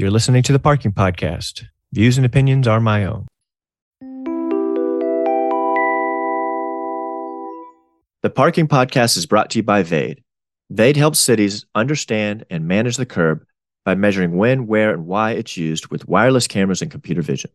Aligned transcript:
You're 0.00 0.10
listening 0.10 0.42
to 0.44 0.52
the 0.54 0.58
Parking 0.58 0.92
Podcast. 0.92 1.66
Views 1.92 2.16
and 2.16 2.24
opinions 2.24 2.66
are 2.66 2.80
my 2.80 3.04
own. 3.04 3.26
The 8.22 8.30
Parking 8.34 8.66
Podcast 8.66 9.18
is 9.18 9.26
brought 9.26 9.50
to 9.50 9.58
you 9.58 9.62
by 9.62 9.82
Vade. 9.82 10.24
Vade 10.70 10.96
helps 10.96 11.18
cities 11.18 11.66
understand 11.74 12.46
and 12.48 12.66
manage 12.66 12.96
the 12.96 13.04
curb 13.04 13.44
by 13.84 13.94
measuring 13.94 14.38
when, 14.38 14.66
where, 14.66 14.90
and 14.90 15.04
why 15.04 15.32
it's 15.32 15.58
used 15.58 15.88
with 15.88 16.08
wireless 16.08 16.46
cameras 16.46 16.80
and 16.80 16.90
computer 16.90 17.20
vision. 17.20 17.50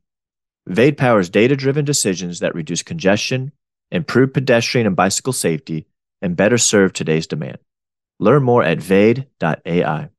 Vade 0.68 1.00
powers 1.00 1.32
data 1.32 1.56
driven 1.56 1.84
decisions 1.84 2.42
that 2.42 2.54
reduce 2.54 2.84
congestion, 2.84 3.54
improve 3.90 4.36
pedestrian 4.36 4.86
and 4.86 4.96
bicycle 4.96 5.34
safety, 5.34 5.88
and 6.22 6.38
better 6.38 6.60
serve 6.60 6.94
today's 6.94 7.26
demand. 7.26 7.58
Learn 8.20 8.44
more 8.44 8.64
at 8.64 8.80
vade.ai. 8.80 10.10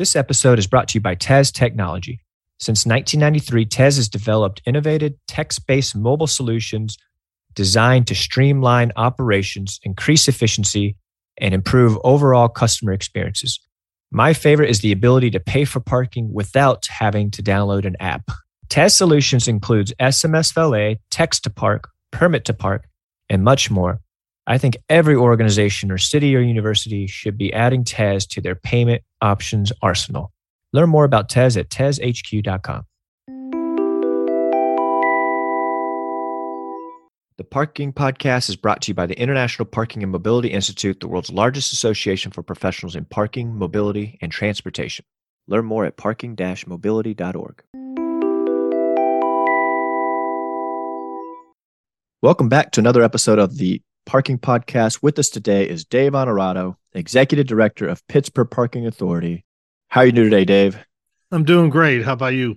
This 0.00 0.16
episode 0.16 0.58
is 0.58 0.66
brought 0.66 0.88
to 0.88 0.94
you 0.94 1.02
by 1.02 1.14
Tez 1.14 1.52
Technology. 1.52 2.20
Since 2.58 2.86
1993, 2.86 3.66
Tez 3.66 3.96
has 3.96 4.08
developed 4.08 4.62
innovative 4.64 5.12
text 5.28 5.66
based 5.66 5.94
mobile 5.94 6.26
solutions 6.26 6.96
designed 7.52 8.06
to 8.06 8.14
streamline 8.14 8.92
operations, 8.96 9.78
increase 9.82 10.26
efficiency, 10.26 10.96
and 11.36 11.52
improve 11.52 11.98
overall 12.02 12.48
customer 12.48 12.94
experiences. 12.94 13.60
My 14.10 14.32
favorite 14.32 14.70
is 14.70 14.80
the 14.80 14.90
ability 14.90 15.32
to 15.32 15.38
pay 15.38 15.66
for 15.66 15.80
parking 15.80 16.32
without 16.32 16.86
having 16.86 17.30
to 17.32 17.42
download 17.42 17.84
an 17.84 17.96
app. 18.00 18.30
Tez 18.70 18.96
Solutions 18.96 19.48
includes 19.48 19.92
SMS 20.00 20.54
valet, 20.54 20.98
text 21.10 21.44
to 21.44 21.50
park, 21.50 21.90
permit 22.10 22.46
to 22.46 22.54
park, 22.54 22.86
and 23.28 23.44
much 23.44 23.70
more. 23.70 24.00
I 24.50 24.58
think 24.58 24.76
every 24.88 25.14
organization 25.14 25.92
or 25.92 25.98
city 25.98 26.34
or 26.34 26.40
university 26.40 27.06
should 27.06 27.38
be 27.38 27.52
adding 27.52 27.84
Tez 27.84 28.26
to 28.26 28.40
their 28.40 28.56
payment 28.56 29.04
options 29.22 29.70
arsenal. 29.80 30.32
Learn 30.72 30.88
more 30.88 31.04
about 31.04 31.28
Tez 31.28 31.56
at 31.56 31.68
tezhq.com. 31.68 32.82
The 37.36 37.44
Parking 37.44 37.92
Podcast 37.92 38.48
is 38.48 38.56
brought 38.56 38.82
to 38.82 38.90
you 38.90 38.94
by 38.94 39.06
the 39.06 39.16
International 39.16 39.66
Parking 39.66 40.02
and 40.02 40.10
Mobility 40.10 40.48
Institute, 40.48 40.98
the 40.98 41.06
world's 41.06 41.30
largest 41.30 41.72
association 41.72 42.32
for 42.32 42.42
professionals 42.42 42.96
in 42.96 43.04
parking, 43.04 43.54
mobility, 43.54 44.18
and 44.20 44.32
transportation. 44.32 45.04
Learn 45.46 45.64
more 45.64 45.84
at 45.84 45.96
parking 45.96 46.36
mobility.org. 46.66 47.62
Welcome 52.20 52.48
back 52.48 52.72
to 52.72 52.80
another 52.80 53.04
episode 53.04 53.38
of 53.38 53.56
the 53.56 53.80
Parking 54.10 54.40
Podcast. 54.40 55.04
With 55.04 55.20
us 55.20 55.28
today 55.28 55.68
is 55.68 55.84
Dave 55.84 56.14
Onorato, 56.14 56.74
Executive 56.94 57.46
Director 57.46 57.86
of 57.86 58.04
Pittsburgh 58.08 58.50
Parking 58.50 58.84
Authority. 58.84 59.44
How 59.86 60.00
are 60.00 60.06
you 60.06 60.10
doing 60.10 60.30
today, 60.30 60.44
Dave? 60.44 60.84
I'm 61.30 61.44
doing 61.44 61.70
great. 61.70 62.04
How 62.04 62.14
about 62.14 62.34
you? 62.34 62.56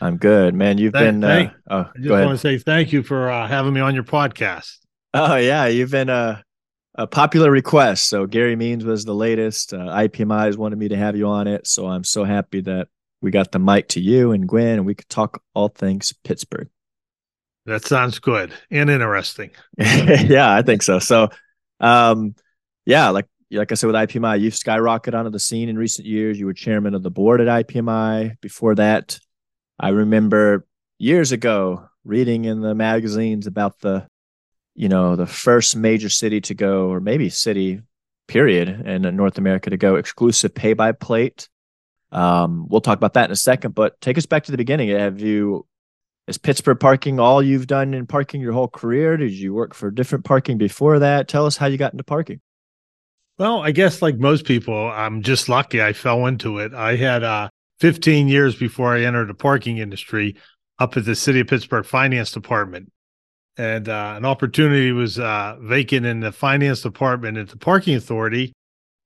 I'm 0.00 0.18
good, 0.18 0.54
man. 0.54 0.78
You've 0.78 0.92
Thank, 0.92 1.06
been. 1.06 1.20
thank, 1.20 1.50
uh, 1.68 1.86
oh, 1.86 1.90
I 1.92 1.98
just 1.98 2.10
want 2.10 2.30
to 2.30 2.38
say 2.38 2.58
thank 2.58 2.92
you 2.92 3.02
for 3.02 3.28
uh, 3.28 3.48
having 3.48 3.72
me 3.72 3.80
on 3.80 3.96
your 3.96 4.04
podcast. 4.04 4.70
Oh 5.12 5.34
yeah, 5.34 5.66
you've 5.66 5.90
been 5.90 6.10
a, 6.10 6.44
a 6.94 7.08
popular 7.08 7.50
request. 7.50 8.08
So 8.08 8.28
Gary 8.28 8.54
Means 8.54 8.84
was 8.84 9.04
the 9.04 9.16
latest. 9.16 9.74
Uh, 9.74 9.78
IPMI 9.78 10.44
has 10.44 10.56
wanted 10.56 10.78
me 10.78 10.86
to 10.90 10.96
have 10.96 11.16
you 11.16 11.26
on 11.26 11.48
it, 11.48 11.66
so 11.66 11.88
I'm 11.88 12.04
so 12.04 12.22
happy 12.22 12.60
that 12.60 12.86
we 13.20 13.32
got 13.32 13.50
the 13.50 13.58
mic 13.58 13.88
to 13.88 14.00
you 14.00 14.30
and 14.30 14.46
Gwen, 14.46 14.78
and 14.78 14.86
we 14.86 14.94
could 14.94 15.08
talk 15.08 15.42
all 15.54 15.70
things 15.70 16.14
Pittsburgh. 16.22 16.68
That 17.66 17.84
sounds 17.84 18.18
good 18.18 18.52
and 18.70 18.90
interesting. 18.90 19.50
yeah, 19.78 20.54
I 20.54 20.62
think 20.62 20.82
so. 20.82 20.98
So, 20.98 21.30
um, 21.80 22.34
yeah, 22.84 23.08
like 23.08 23.26
like 23.50 23.72
I 23.72 23.74
said 23.74 23.86
with 23.86 23.96
IPMI, 23.96 24.40
you've 24.40 24.54
skyrocketed 24.54 25.14
onto 25.14 25.30
the 25.30 25.38
scene 25.38 25.68
in 25.68 25.78
recent 25.78 26.06
years. 26.06 26.38
You 26.38 26.46
were 26.46 26.54
chairman 26.54 26.94
of 26.94 27.02
the 27.02 27.10
board 27.10 27.40
at 27.40 27.66
IPMI. 27.66 28.40
Before 28.40 28.74
that, 28.74 29.18
I 29.78 29.90
remember 29.90 30.66
years 30.98 31.32
ago 31.32 31.88
reading 32.04 32.44
in 32.44 32.60
the 32.60 32.74
magazines 32.74 33.46
about 33.46 33.80
the, 33.80 34.06
you 34.74 34.88
know, 34.88 35.16
the 35.16 35.26
first 35.26 35.76
major 35.76 36.08
city 36.08 36.40
to 36.42 36.54
go, 36.54 36.88
or 36.88 37.00
maybe 37.00 37.30
city, 37.30 37.80
period, 38.28 38.68
in 38.86 39.02
North 39.16 39.38
America 39.38 39.70
to 39.70 39.76
go 39.76 39.96
exclusive 39.96 40.54
pay 40.54 40.74
by 40.74 40.92
plate. 40.92 41.48
Um, 42.12 42.66
we'll 42.68 42.80
talk 42.80 42.98
about 42.98 43.14
that 43.14 43.26
in 43.26 43.32
a 43.32 43.36
second, 43.36 43.74
but 43.74 44.00
take 44.00 44.18
us 44.18 44.26
back 44.26 44.44
to 44.44 44.52
the 44.52 44.58
beginning. 44.58 44.90
Have 44.90 45.20
you 45.20 45.66
is 46.26 46.38
Pittsburgh 46.38 46.80
parking 46.80 47.20
all 47.20 47.42
you've 47.42 47.66
done 47.66 47.92
in 47.92 48.06
parking 48.06 48.40
your 48.40 48.52
whole 48.52 48.68
career? 48.68 49.16
Did 49.16 49.32
you 49.32 49.52
work 49.52 49.74
for 49.74 49.90
different 49.90 50.24
parking 50.24 50.56
before 50.56 50.98
that? 51.00 51.28
Tell 51.28 51.46
us 51.46 51.56
how 51.56 51.66
you 51.66 51.76
got 51.76 51.92
into 51.92 52.04
parking. 52.04 52.40
Well, 53.38 53.62
I 53.62 53.72
guess 53.72 54.00
like 54.00 54.16
most 54.16 54.44
people, 54.44 54.90
I'm 54.90 55.22
just 55.22 55.48
lucky 55.48 55.82
I 55.82 55.92
fell 55.92 56.26
into 56.26 56.58
it. 56.58 56.72
I 56.72 56.96
had 56.96 57.24
uh, 57.24 57.48
15 57.80 58.28
years 58.28 58.54
before 58.54 58.94
I 58.94 59.02
entered 59.02 59.28
the 59.28 59.34
parking 59.34 59.78
industry 59.78 60.36
up 60.78 60.96
at 60.96 61.04
the 61.04 61.14
City 61.14 61.40
of 61.40 61.48
Pittsburgh 61.48 61.84
Finance 61.84 62.30
Department. 62.30 62.90
And 63.56 63.88
uh, 63.88 64.14
an 64.16 64.24
opportunity 64.24 64.92
was 64.92 65.18
uh, 65.18 65.56
vacant 65.60 66.06
in 66.06 66.20
the 66.20 66.32
finance 66.32 66.82
department 66.82 67.38
at 67.38 67.48
the 67.48 67.56
parking 67.56 67.96
authority. 67.96 68.52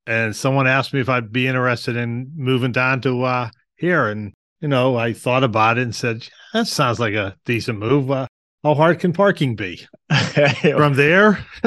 And 0.07 0.35
someone 0.35 0.67
asked 0.67 0.95
me 0.95 1.01
if 1.01 1.09
I'd 1.09 1.33
be 1.33 1.47
interested 1.47 1.97
in 1.97 2.33
moving 2.35 2.73
down 2.73 3.01
to 3.03 3.25
uh, 3.25 3.51
here. 3.77 4.09
And, 4.09 4.33
you 4.61 4.69
know, 4.69 4.97
I 4.97 5.13
thought 5.13 5.45
about 5.45 5.77
it 5.77 5.83
and 5.83 5.95
said, 5.95 6.29
that 6.53 6.67
sounds 6.67 6.99
like 7.01 7.15
a 7.15 7.37
decent 7.45 7.79
move. 7.79 8.11
Uh, 8.11 8.27
how 8.65 8.75
hard 8.75 8.99
can 9.01 9.13
parking 9.13 9.55
be? 9.57 9.87
From 10.63 10.95
there, 10.95 11.45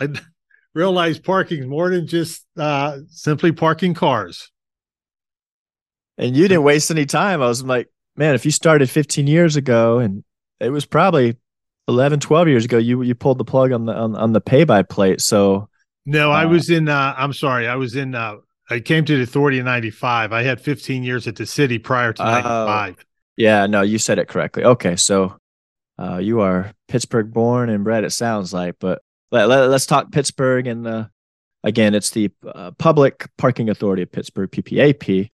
I 0.00 0.08
realized 0.74 1.22
parking's 1.24 1.66
more 1.66 1.90
than 1.90 2.06
just 2.06 2.44
uh, 2.58 2.98
simply 3.08 3.52
parking 3.52 3.94
cars. 3.94 4.50
and 6.18 6.36
you 6.36 6.48
didn't 6.48 6.62
waste 6.64 6.90
any 6.90 7.06
time. 7.06 7.42
I 7.42 7.46
was 7.46 7.62
like, 7.62 7.88
man, 8.16 8.34
if 8.34 8.44
you 8.44 8.50
started 8.50 8.90
15 8.90 9.26
years 9.26 9.56
ago 9.56 9.98
and 9.98 10.24
it 10.60 10.70
was 10.70 10.84
probably 10.86 11.36
11, 11.88 12.20
12 12.20 12.48
years 12.48 12.64
ago, 12.64 12.78
you 12.78 13.02
you 13.02 13.14
pulled 13.14 13.38
the 13.38 13.44
plug 13.44 13.72
on 13.72 13.84
the 13.86 13.94
on, 13.94 14.16
on 14.16 14.32
the 14.32 14.40
pay 14.40 14.64
by 14.64 14.82
plate. 14.82 15.20
So 15.20 15.68
No, 16.06 16.30
I 16.30 16.44
Uh, 16.44 16.48
was 16.48 16.70
in. 16.70 16.88
Uh, 16.88 17.14
I'm 17.16 17.32
sorry, 17.32 17.68
I 17.68 17.76
was 17.76 17.94
in. 17.94 18.14
Uh, 18.14 18.36
I 18.70 18.80
came 18.80 19.04
to 19.04 19.16
the 19.16 19.22
authority 19.22 19.58
in 19.58 19.66
'95. 19.66 20.32
I 20.32 20.42
had 20.42 20.60
15 20.60 21.02
years 21.02 21.26
at 21.28 21.36
the 21.36 21.44
city 21.46 21.78
prior 21.78 22.12
to 22.14 22.22
Oh. 22.22 22.24
'95. 22.26 23.04
Yeah, 23.36 23.66
no, 23.66 23.82
you 23.82 23.98
said 23.98 24.18
it 24.18 24.28
correctly. 24.28 24.64
Okay, 24.64 24.96
so 24.96 25.36
uh, 25.98 26.18
you 26.18 26.40
are 26.40 26.72
Pittsburgh 26.88 27.32
born 27.32 27.68
and 27.68 27.84
bred. 27.84 28.04
It 28.04 28.10
sounds 28.10 28.52
like, 28.52 28.76
but 28.78 29.02
let, 29.30 29.48
let, 29.48 29.70
us 29.70 29.86
talk 29.86 30.12
Pittsburgh 30.12 30.66
and 30.66 31.08
again, 31.64 31.94
it's 31.94 32.10
the 32.10 32.30
uh, 32.46 32.70
Public 32.72 33.28
Parking 33.36 33.70
Authority 33.70 34.02
of 34.02 34.12
Pittsburgh 34.12 34.50
(PPAP). 34.50 35.30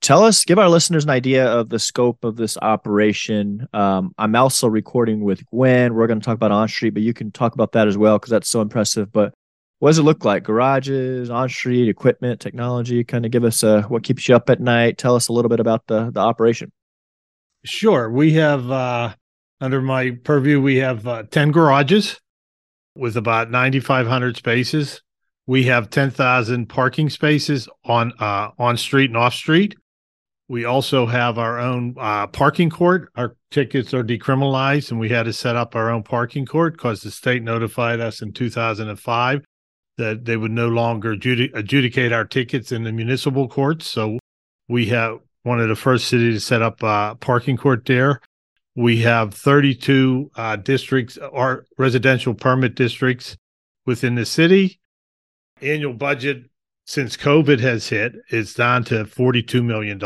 Tell 0.00 0.24
us, 0.24 0.44
give 0.44 0.58
our 0.58 0.68
listeners 0.68 1.04
an 1.04 1.10
idea 1.10 1.46
of 1.46 1.68
the 1.68 1.78
scope 1.78 2.24
of 2.24 2.34
this 2.34 2.58
operation. 2.60 3.68
Um, 3.72 4.12
I'm 4.18 4.34
also 4.34 4.66
recording 4.66 5.22
with 5.22 5.46
Gwen. 5.46 5.94
We're 5.94 6.08
going 6.08 6.18
to 6.18 6.24
talk 6.24 6.34
about 6.34 6.50
on 6.50 6.66
street, 6.68 6.90
but 6.90 7.02
you 7.02 7.14
can 7.14 7.30
talk 7.30 7.54
about 7.54 7.72
that 7.72 7.86
as 7.86 7.96
well 7.96 8.18
because 8.18 8.30
that's 8.30 8.48
so 8.48 8.62
impressive. 8.62 9.12
But 9.12 9.32
what 9.82 9.88
does 9.88 9.98
it 9.98 10.04
look 10.04 10.24
like? 10.24 10.44
Garages, 10.44 11.28
on 11.28 11.48
street 11.48 11.88
equipment, 11.88 12.38
technology. 12.38 13.02
Kind 13.02 13.26
of 13.26 13.32
give 13.32 13.42
us 13.42 13.64
uh, 13.64 13.82
what 13.88 14.04
keeps 14.04 14.28
you 14.28 14.36
up 14.36 14.48
at 14.48 14.60
night. 14.60 14.96
Tell 14.96 15.16
us 15.16 15.26
a 15.26 15.32
little 15.32 15.48
bit 15.48 15.58
about 15.58 15.88
the 15.88 16.12
the 16.12 16.20
operation. 16.20 16.70
Sure, 17.64 18.08
we 18.08 18.34
have 18.34 18.70
uh, 18.70 19.12
under 19.60 19.82
my 19.82 20.12
purview. 20.22 20.60
We 20.60 20.76
have 20.76 21.04
uh, 21.04 21.24
10 21.24 21.50
garages 21.50 22.20
with 22.94 23.16
about 23.16 23.50
9,500 23.50 24.36
spaces. 24.36 25.02
We 25.48 25.64
have 25.64 25.90
10,000 25.90 26.68
parking 26.68 27.10
spaces 27.10 27.68
on 27.84 28.12
uh, 28.20 28.50
on 28.60 28.76
street 28.76 29.10
and 29.10 29.16
off 29.16 29.34
street. 29.34 29.74
We 30.46 30.64
also 30.64 31.06
have 31.06 31.38
our 31.38 31.58
own 31.58 31.96
uh, 31.98 32.28
parking 32.28 32.70
court. 32.70 33.10
Our 33.16 33.34
tickets 33.50 33.92
are 33.94 34.04
decriminalized, 34.04 34.92
and 34.92 35.00
we 35.00 35.08
had 35.08 35.24
to 35.24 35.32
set 35.32 35.56
up 35.56 35.74
our 35.74 35.90
own 35.90 36.04
parking 36.04 36.46
court 36.46 36.74
because 36.74 37.02
the 37.02 37.10
state 37.10 37.42
notified 37.42 37.98
us 37.98 38.22
in 38.22 38.32
2005 38.32 39.42
that 39.98 40.24
they 40.24 40.36
would 40.36 40.50
no 40.50 40.68
longer 40.68 41.14
adjudic- 41.14 41.54
adjudicate 41.54 42.12
our 42.12 42.24
tickets 42.24 42.72
in 42.72 42.84
the 42.84 42.92
municipal 42.92 43.48
courts. 43.48 43.88
So 43.90 44.18
we 44.68 44.86
have 44.86 45.18
one 45.42 45.60
of 45.60 45.68
the 45.68 45.76
first 45.76 46.08
cities 46.08 46.34
to 46.34 46.40
set 46.40 46.62
up 46.62 46.82
a 46.82 47.16
parking 47.20 47.56
court 47.56 47.84
there. 47.84 48.20
We 48.74 49.02
have 49.02 49.34
32 49.34 50.30
uh, 50.34 50.56
districts 50.56 51.18
or 51.18 51.66
residential 51.76 52.34
permit 52.34 52.74
districts 52.74 53.36
within 53.84 54.14
the 54.14 54.24
city. 54.24 54.80
Annual 55.60 55.94
budget 55.94 56.44
since 56.86 57.16
COVID 57.16 57.60
has 57.60 57.88
hit 57.88 58.14
is 58.30 58.54
down 58.54 58.84
to 58.84 59.04
$42 59.04 59.64
million, 59.64 60.02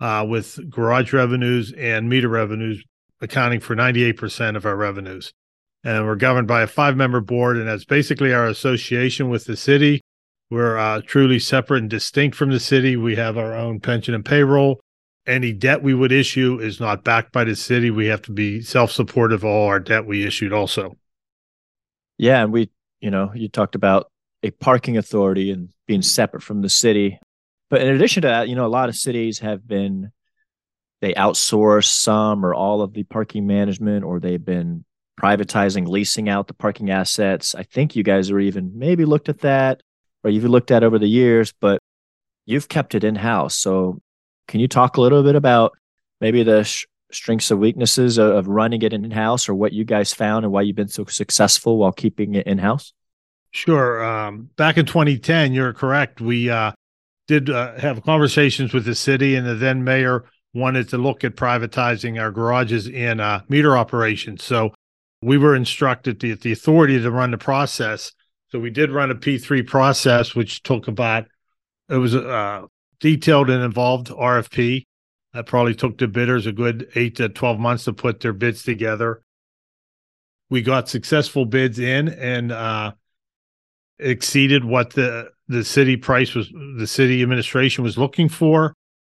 uh, 0.00 0.26
with 0.26 0.70
garage 0.70 1.12
revenues 1.12 1.72
and 1.72 2.08
meter 2.08 2.28
revenues 2.28 2.84
accounting 3.20 3.60
for 3.60 3.74
98% 3.74 4.56
of 4.56 4.64
our 4.64 4.76
revenues. 4.76 5.32
And 5.84 6.04
we're 6.04 6.16
governed 6.16 6.48
by 6.48 6.62
a 6.62 6.66
five 6.66 6.96
member 6.96 7.20
board, 7.20 7.56
and 7.56 7.68
that's 7.68 7.84
basically 7.84 8.32
our 8.32 8.46
association 8.46 9.28
with 9.28 9.44
the 9.44 9.56
city. 9.56 10.00
We're 10.50 10.78
uh, 10.78 11.02
truly 11.04 11.38
separate 11.38 11.82
and 11.82 11.90
distinct 11.90 12.36
from 12.36 12.50
the 12.50 12.60
city. 12.60 12.96
We 12.96 13.16
have 13.16 13.36
our 13.36 13.54
own 13.54 13.80
pension 13.80 14.14
and 14.14 14.24
payroll. 14.24 14.80
Any 15.26 15.52
debt 15.52 15.82
we 15.82 15.94
would 15.94 16.12
issue 16.12 16.60
is 16.60 16.78
not 16.78 17.02
backed 17.02 17.32
by 17.32 17.44
the 17.44 17.56
city. 17.56 17.90
We 17.90 18.06
have 18.06 18.22
to 18.22 18.32
be 18.32 18.62
self 18.62 18.92
supportive 18.92 19.42
of 19.42 19.50
all 19.50 19.66
our 19.66 19.80
debt 19.80 20.06
we 20.06 20.24
issued 20.24 20.52
also. 20.52 20.96
Yeah, 22.18 22.42
and 22.42 22.52
we, 22.52 22.70
you 23.00 23.10
know, 23.10 23.32
you 23.34 23.48
talked 23.48 23.74
about 23.74 24.10
a 24.42 24.50
parking 24.52 24.96
authority 24.96 25.50
and 25.50 25.70
being 25.86 26.02
separate 26.02 26.42
from 26.42 26.62
the 26.62 26.68
city. 26.68 27.18
But 27.68 27.82
in 27.82 27.88
addition 27.88 28.22
to 28.22 28.28
that, 28.28 28.48
you 28.48 28.54
know, 28.54 28.66
a 28.66 28.68
lot 28.68 28.88
of 28.88 28.94
cities 28.94 29.40
have 29.40 29.66
been 29.66 30.12
they 31.00 31.12
outsource 31.14 31.86
some 31.86 32.44
or 32.44 32.54
all 32.54 32.80
of 32.80 32.94
the 32.94 33.02
parking 33.02 33.46
management, 33.46 34.04
or 34.04 34.18
they've 34.18 34.42
been 34.42 34.84
privatizing, 35.20 35.88
leasing 35.88 36.28
out 36.28 36.46
the 36.46 36.54
parking 36.54 36.90
assets. 36.90 37.54
I 37.54 37.62
think 37.62 37.96
you 37.96 38.02
guys 38.02 38.30
are 38.30 38.38
even 38.38 38.78
maybe 38.78 39.04
looked 39.04 39.28
at 39.28 39.40
that, 39.40 39.82
or 40.22 40.30
you've 40.30 40.44
looked 40.44 40.70
at 40.70 40.84
over 40.84 40.98
the 40.98 41.08
years, 41.08 41.52
but 41.60 41.80
you've 42.44 42.68
kept 42.68 42.94
it 42.94 43.04
in 43.04 43.14
house. 43.14 43.56
So, 43.56 44.00
can 44.48 44.60
you 44.60 44.68
talk 44.68 44.96
a 44.96 45.00
little 45.00 45.22
bit 45.22 45.34
about 45.34 45.72
maybe 46.20 46.42
the 46.42 46.64
sh- 46.64 46.86
strengths 47.10 47.50
and 47.50 47.60
weaknesses 47.60 48.18
of, 48.18 48.34
of 48.34 48.48
running 48.48 48.82
it 48.82 48.92
in 48.92 49.10
house, 49.10 49.48
or 49.48 49.54
what 49.54 49.72
you 49.72 49.84
guys 49.84 50.12
found 50.12 50.44
and 50.44 50.52
why 50.52 50.62
you've 50.62 50.76
been 50.76 50.88
so 50.88 51.04
successful 51.06 51.78
while 51.78 51.92
keeping 51.92 52.34
it 52.34 52.46
in 52.46 52.58
house? 52.58 52.92
Sure. 53.50 54.04
Um, 54.04 54.50
back 54.56 54.76
in 54.76 54.86
2010, 54.86 55.52
you're 55.52 55.72
correct. 55.72 56.20
We 56.20 56.50
uh, 56.50 56.72
did 57.26 57.48
uh, 57.48 57.74
have 57.78 58.02
conversations 58.02 58.74
with 58.74 58.84
the 58.84 58.94
city, 58.94 59.34
and 59.34 59.46
the 59.46 59.54
then 59.54 59.82
mayor 59.82 60.24
wanted 60.54 60.88
to 60.88 60.98
look 60.98 61.24
at 61.24 61.36
privatizing 61.36 62.20
our 62.20 62.30
garages 62.30 62.86
in 62.86 63.20
uh, 63.20 63.42
meter 63.48 63.76
operations. 63.76 64.42
So 64.42 64.72
we 65.22 65.38
were 65.38 65.56
instructed 65.56 66.20
the, 66.20 66.34
the 66.34 66.52
authority 66.52 67.00
to 67.00 67.10
run 67.10 67.30
the 67.30 67.38
process. 67.38 68.12
So 68.48 68.58
we 68.58 68.70
did 68.70 68.90
run 68.90 69.10
a 69.10 69.14
P3 69.14 69.66
process, 69.66 70.34
which 70.34 70.62
took 70.62 70.88
about, 70.88 71.26
it 71.88 71.96
was 71.96 72.14
a 72.14 72.28
uh, 72.28 72.66
detailed 73.00 73.50
and 73.50 73.62
involved 73.62 74.08
RFP. 74.08 74.84
That 75.32 75.46
probably 75.46 75.74
took 75.74 75.98
the 75.98 76.08
bidders 76.08 76.46
a 76.46 76.52
good 76.52 76.90
eight 76.94 77.16
to 77.16 77.28
12 77.28 77.58
months 77.58 77.84
to 77.84 77.92
put 77.92 78.20
their 78.20 78.32
bids 78.32 78.62
together. 78.62 79.22
We 80.48 80.62
got 80.62 80.88
successful 80.88 81.44
bids 81.44 81.78
in 81.78 82.08
and 82.08 82.52
uh, 82.52 82.92
exceeded 83.98 84.64
what 84.64 84.92
the, 84.94 85.30
the 85.48 85.64
city 85.64 85.96
price 85.96 86.34
was, 86.34 86.50
the 86.78 86.86
city 86.86 87.22
administration 87.22 87.84
was 87.84 87.98
looking 87.98 88.28
for. 88.28 88.74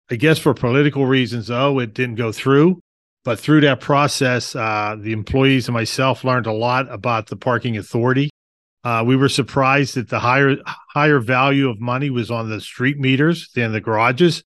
I 0.09 0.15
guess 0.15 0.37
for 0.37 0.53
political 0.53 1.05
reasons, 1.05 1.47
though, 1.47 1.79
it 1.79 1.93
didn't 1.93 2.15
go 2.15 2.31
through. 2.33 2.81
But 3.23 3.39
through 3.39 3.61
that 3.61 3.79
process, 3.79 4.55
uh, 4.55 4.95
the 4.99 5.11
employees 5.11 5.67
and 5.67 5.73
myself 5.73 6.23
learned 6.23 6.47
a 6.47 6.51
lot 6.51 6.91
about 6.91 7.27
the 7.27 7.35
parking 7.35 7.77
authority. 7.77 8.31
Uh, 8.83 9.03
we 9.05 9.15
were 9.15 9.29
surprised 9.29 9.93
that 9.95 10.09
the 10.09 10.19
higher 10.19 10.57
higher 10.65 11.19
value 11.19 11.69
of 11.69 11.79
money 11.79 12.09
was 12.09 12.31
on 12.31 12.49
the 12.49 12.59
street 12.59 12.97
meters 12.97 13.49
than 13.53 13.71
the 13.73 13.81
garages, 13.81 14.43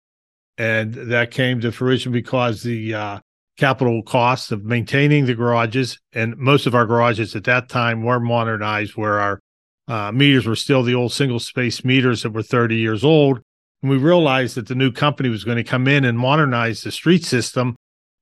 and 0.56 0.94
that 0.94 1.30
came 1.30 1.60
to 1.60 1.70
fruition 1.70 2.12
because 2.12 2.62
the 2.62 2.94
uh, 2.94 3.19
capital 3.58 4.02
cost 4.02 4.50
of 4.50 4.64
maintaining 4.64 5.26
the 5.26 5.34
garages 5.34 6.00
and 6.14 6.34
most 6.38 6.66
of 6.66 6.74
our 6.74 6.86
garages 6.86 7.36
at 7.36 7.44
that 7.44 7.69
time 7.69 8.02
were 8.02 8.19
modernized, 8.19 8.96
where 8.96 9.20
our 9.20 9.40
uh, 9.86 10.10
meters 10.12 10.46
were 10.46 10.56
still 10.56 10.82
the 10.82 10.94
old 10.94 11.12
single 11.12 11.38
space 11.38 11.84
meters 11.84 12.22
that 12.22 12.30
were 12.30 12.42
30 12.42 12.76
years 12.76 13.04
old, 13.04 13.42
and 13.82 13.90
we 13.90 13.98
realized 13.98 14.54
that 14.54 14.66
the 14.66 14.74
new 14.74 14.90
company 14.90 15.28
was 15.28 15.44
going 15.44 15.58
to 15.58 15.64
come 15.64 15.86
in 15.86 16.06
and 16.06 16.19
modernize 16.19 16.80
the 16.80 16.90
street 16.90 17.22
system 17.22 17.76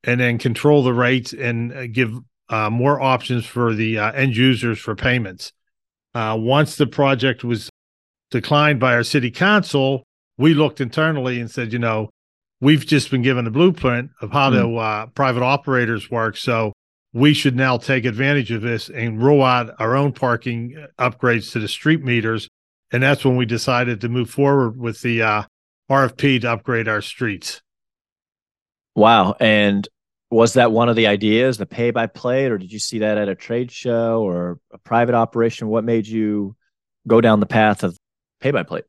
and 0.05 0.21
then 0.21 0.39
control 0.39 0.83
the 0.83 0.95
rates 0.95 1.33
and 1.33 1.73
uh, 1.73 1.87
give 1.87 2.13
uh, 2.49 2.71
more 2.71 3.01
options 3.01 3.47
for 3.47 3.75
the 3.75 3.99
uh, 3.99 4.13
end 4.13 4.37
users 4.37 4.79
for 4.79 4.95
payments. 4.95 5.53
Uh, 6.15 6.37
once 6.39 6.77
the 6.77 6.87
project 6.87 7.45
was 7.45 7.71
declined 8.31 8.81
by 8.81 8.95
our 8.95 9.05
city 9.05 9.31
council, 9.31 10.05
we 10.37 10.55
looked 10.55 10.81
internally 10.81 11.41
and 11.41 11.51
said, 11.51 11.73
you 11.73 11.79
know, 11.79 12.09
we've 12.61 12.87
just 12.87 13.11
been 13.11 13.23
given 13.23 13.47
a 13.47 13.51
blueprint 13.51 14.11
of 14.21 14.33
how 14.33 14.51
mm. 14.51 14.55
the 14.55 14.77
uh, 14.77 15.07
private 15.07 15.43
operators 15.43 16.11
work. 16.11 16.37
So 16.37 16.73
we 17.13 17.35
should 17.35 17.57
now 17.57 17.77
take 17.77 18.05
advantage 18.05 18.51
of 18.51 18.63
this 18.63 18.89
and 18.89 19.23
roll 19.23 19.45
out 19.45 19.75
our 19.79 19.95
own 19.95 20.13
parking 20.13 20.77
uh, 20.99 21.11
upgrades 21.11 21.53
to 21.53 21.61
the 21.61 21.69
street 21.69 22.05
meters 22.05 22.49
and 22.93 23.03
that's 23.03 23.25
when 23.25 23.37
we 23.37 23.47
decided 23.47 24.01
to 24.01 24.09
move 24.09 24.31
forward 24.31 24.79
with 24.79 25.01
the 25.03 25.23
uh, 25.23 25.43
RFP 25.91 26.43
to 26.43 26.53
upgrade 26.53 26.89
our 26.89 27.03
streets. 27.03 27.61
Wow! 28.95 29.37
And 29.41 29.89
was 30.31 30.55
that 30.55 30.73
one 30.73 30.89
of 30.89 30.97
the 30.97 31.07
ideas, 31.07 31.59
the 31.59 31.67
pay 31.67 31.91
by 31.91 32.07
plate, 32.07 32.53
or 32.53 32.59
did 32.59 32.73
you 32.73 32.79
see 32.79 33.01
that 33.01 33.19
at 33.19 33.29
a 33.29 33.35
trade 33.35 33.71
show 33.71 34.23
or 34.23 34.59
a 34.73 34.79
private 34.79 35.15
operation? 35.15 35.69
What 35.69 35.85
made 35.85 36.07
you 36.07 36.57
go 37.07 37.21
down 37.21 37.41
the 37.41 37.47
path 37.47 37.83
of 37.83 37.97
pay 38.41 38.51
by 38.51 38.63
plate? 38.63 38.85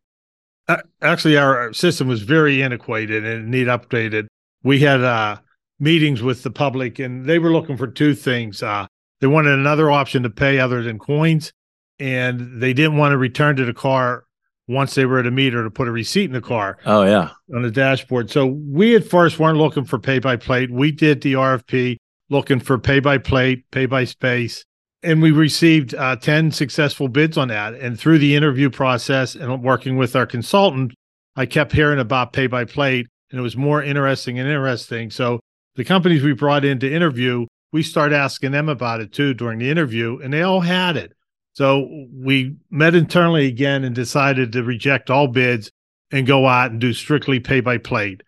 Uh, 0.67 0.77
actually, 1.01 1.37
our 1.37 1.73
system 1.73 2.07
was 2.07 2.21
very 2.21 2.61
antiquated 2.61 3.25
and 3.25 3.49
need 3.49 3.67
updated. 3.67 4.27
We 4.63 4.79
had 4.79 5.01
uh, 5.01 5.37
meetings 5.79 6.21
with 6.21 6.43
the 6.43 6.51
public, 6.51 6.99
and 6.99 7.25
they 7.25 7.39
were 7.39 7.51
looking 7.51 7.77
for 7.77 7.87
two 7.87 8.13
things. 8.13 8.61
Uh, 8.61 8.85
they 9.19 9.27
wanted 9.27 9.53
another 9.53 9.91
option 9.91 10.23
to 10.23 10.29
pay 10.29 10.59
other 10.59 10.83
than 10.83 10.99
coins, 10.99 11.51
and 11.99 12.61
they 12.61 12.73
didn't 12.73 12.97
want 12.97 13.13
to 13.13 13.17
return 13.17 13.55
to 13.55 13.65
the 13.65 13.73
car 13.73 14.25
once 14.71 14.95
they 14.95 15.05
were 15.05 15.19
at 15.19 15.27
a 15.27 15.31
meter 15.31 15.63
to 15.63 15.69
put 15.69 15.87
a 15.87 15.91
receipt 15.91 16.25
in 16.25 16.33
the 16.33 16.41
car. 16.41 16.77
Oh 16.85 17.03
yeah, 17.03 17.31
on 17.53 17.61
the 17.61 17.71
dashboard. 17.71 18.29
So 18.31 18.45
we 18.45 18.95
at 18.95 19.05
first 19.05 19.39
weren't 19.39 19.57
looking 19.57 19.85
for 19.85 19.99
pay 19.99 20.19
by 20.19 20.35
plate. 20.35 20.71
We 20.71 20.91
did 20.91 21.21
the 21.21 21.33
RFP 21.33 21.97
looking 22.29 22.59
for 22.59 22.77
pay 22.77 22.99
by 22.99 23.17
plate, 23.17 23.69
pay 23.71 23.85
by 23.85 24.05
space, 24.05 24.63
and 25.03 25.21
we 25.21 25.31
received 25.31 25.93
uh, 25.95 26.15
ten 26.15 26.51
successful 26.51 27.07
bids 27.07 27.37
on 27.37 27.49
that. 27.49 27.73
And 27.73 27.99
through 27.99 28.19
the 28.19 28.35
interview 28.35 28.69
process 28.69 29.35
and 29.35 29.63
working 29.63 29.97
with 29.97 30.15
our 30.15 30.25
consultant, 30.25 30.93
I 31.35 31.45
kept 31.45 31.71
hearing 31.71 31.99
about 31.99 32.33
pay 32.33 32.47
by 32.47 32.65
plate, 32.65 33.07
and 33.31 33.39
it 33.39 33.43
was 33.43 33.57
more 33.57 33.83
interesting 33.83 34.39
and 34.39 34.47
interesting. 34.47 35.09
So 35.11 35.39
the 35.75 35.83
companies 35.83 36.23
we 36.23 36.33
brought 36.33 36.65
in 36.65 36.79
to 36.79 36.93
interview, 36.93 37.45
we 37.71 37.83
started 37.83 38.15
asking 38.15 38.51
them 38.51 38.67
about 38.67 38.99
it 38.99 39.13
too 39.13 39.33
during 39.33 39.59
the 39.59 39.69
interview, 39.69 40.19
and 40.21 40.33
they 40.33 40.41
all 40.41 40.61
had 40.61 40.97
it. 40.97 41.13
So 41.53 42.07
we 42.13 42.55
met 42.69 42.95
internally 42.95 43.47
again 43.47 43.83
and 43.83 43.93
decided 43.93 44.51
to 44.53 44.63
reject 44.63 45.09
all 45.09 45.27
bids 45.27 45.71
and 46.11 46.25
go 46.27 46.47
out 46.47 46.71
and 46.71 46.79
do 46.79 46.93
strictly 46.93 47.39
pay 47.39 47.59
by 47.59 47.77
plate. 47.77 48.23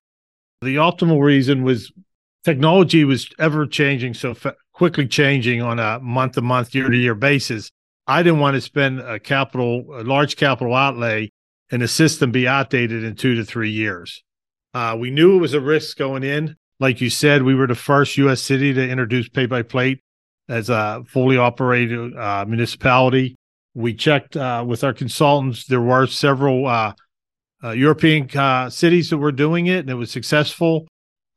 The 0.62 0.76
optimal 0.76 1.22
reason 1.22 1.64
was 1.64 1.92
technology 2.44 3.04
was 3.04 3.30
ever 3.40 3.66
changing 3.66 4.14
so 4.14 4.34
fa- 4.34 4.56
quickly 4.74 5.08
changing 5.08 5.62
on 5.62 5.80
a 5.80 6.00
month 6.00 6.34
to 6.34 6.42
month, 6.42 6.76
year 6.76 6.90
to 6.90 6.98
year 6.98 7.16
basis. 7.16 7.72
I 8.08 8.24
didn't 8.24 8.40
want 8.40 8.56
to 8.56 8.62
spend 8.62 9.00
a 9.00 9.20
capital, 9.20 9.86
a 9.94 10.04
large 10.04 10.36
capital 10.36 10.74
outlay 10.74 11.30
and 11.72 11.82
the 11.82 11.88
system 11.88 12.32
be 12.32 12.48
outdated 12.48 13.04
in 13.04 13.16
two 13.16 13.36
to 13.36 13.46
three 13.46 13.72
years. 13.72 14.24
Uh, 14.74 14.96
we 15.00 15.12
knew 15.12 15.38
it 15.38 15.42
was 15.42 15.54
a 15.54 15.62
risk 15.62 15.98
going 15.98 16.24
in. 16.24 16.56
Like 16.80 17.00
you 17.00 17.10
said, 17.10 17.44
we 17.44 17.56
were 17.56 17.68
the 17.68 17.76
first 17.76 18.18
U.S. 18.18 18.42
city 18.42 18.74
to 18.74 18.90
introduce 18.90 19.30
pay 19.30 19.46
by 19.46 19.62
plate 19.62 20.02
as 20.50 20.70
a 20.70 21.04
fully 21.08 21.38
operated 21.38 22.16
uh, 22.16 22.46
municipality. 22.48 23.36
We 23.76 23.94
checked 23.94 24.38
uh, 24.38 24.64
with 24.68 24.84
our 24.84 24.94
consultants. 24.94 25.66
There 25.66 25.82
were 25.82 26.08
several 26.08 26.68
uh, 26.68 26.94
uh 27.64 27.72
European 27.72 28.30
uh, 28.38 28.70
cities 28.70 29.10
that 29.10 29.18
were 29.18 29.32
doing 29.32 29.68
it, 29.68 29.80
and 29.80 29.90
it 29.90 29.96
was 29.96 30.12
successful. 30.12 30.88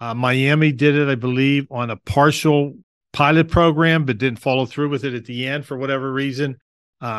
Uh, 0.01 0.13
Miami 0.13 0.73
did 0.73 0.95
it, 0.95 1.09
I 1.09 1.15
believe, 1.15 1.67
on 1.71 1.91
a 1.91 1.97
partial 1.97 2.75
pilot 3.13 3.49
program, 3.49 4.05
but 4.05 4.19
didn't 4.19 4.41
follow 4.41 4.67
through 4.67 4.91
with 4.91 5.05
it 5.05 5.15
at 5.15 5.25
the 5.25 5.47
end 5.47 5.65
for 5.65 5.79
whatever 5.79 6.13
reason. 6.13 6.59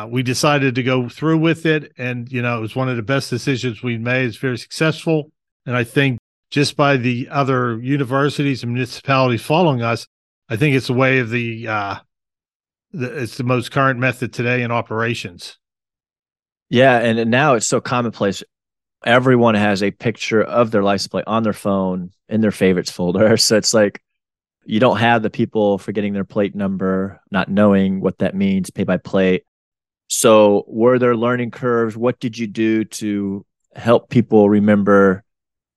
we 0.08 0.22
decided 0.22 0.74
to 0.76 0.82
go 0.82 1.08
through 1.08 1.38
with 1.38 1.66
it, 1.66 1.92
and 1.98 2.30
you 2.30 2.42
know, 2.42 2.58
it 2.58 2.60
was 2.60 2.76
one 2.76 2.88
of 2.88 2.96
the 2.96 3.02
best 3.02 3.30
decisions 3.30 3.82
we 3.82 3.98
made. 3.98 4.26
It's 4.26 4.36
very 4.36 4.58
successful, 4.58 5.30
and 5.66 5.74
I 5.74 5.82
think 5.82 6.18
just 6.50 6.76
by 6.76 6.96
the 6.96 7.28
other 7.30 7.78
universities 7.80 8.62
and 8.62 8.72
municipalities 8.72 9.42
following 9.42 9.82
us, 9.82 10.06
I 10.48 10.56
think 10.56 10.76
it's 10.76 10.86
the 10.86 10.94
way 10.94 11.18
of 11.18 11.30
the, 11.30 11.68
uh, 11.68 11.96
the 12.92 13.22
it's 13.22 13.36
the 13.36 13.44
most 13.44 13.70
current 13.70 13.98
method 13.98 14.32
today 14.32 14.62
in 14.62 14.70
operations. 14.70 15.58
Yeah, 16.70 16.98
and 16.98 17.30
now 17.30 17.54
it's 17.54 17.66
so 17.66 17.80
commonplace. 17.80 18.42
Everyone 19.04 19.54
has 19.54 19.82
a 19.82 19.90
picture 19.90 20.42
of 20.42 20.70
their 20.70 20.82
license 20.82 21.08
plate 21.08 21.24
on 21.26 21.42
their 21.42 21.52
phone 21.52 22.10
in 22.28 22.40
their 22.40 22.50
favorites 22.50 22.90
folder. 22.90 23.36
So 23.38 23.56
it's 23.56 23.72
like 23.72 24.02
you 24.64 24.80
don't 24.80 24.98
have 24.98 25.22
the 25.22 25.30
people 25.30 25.78
forgetting 25.78 26.12
their 26.12 26.24
plate 26.24 26.54
number, 26.54 27.20
not 27.30 27.48
knowing 27.48 28.00
what 28.00 28.18
that 28.18 28.34
means, 28.34 28.70
pay 28.70 28.84
by 28.84 28.98
plate. 28.98 29.44
So 30.08 30.64
were 30.66 30.98
there 30.98 31.16
learning 31.16 31.52
curves? 31.52 31.96
What 31.96 32.20
did 32.20 32.36
you 32.36 32.46
do 32.46 32.84
to 32.84 33.46
help 33.74 34.10
people 34.10 34.48
remember 34.48 35.24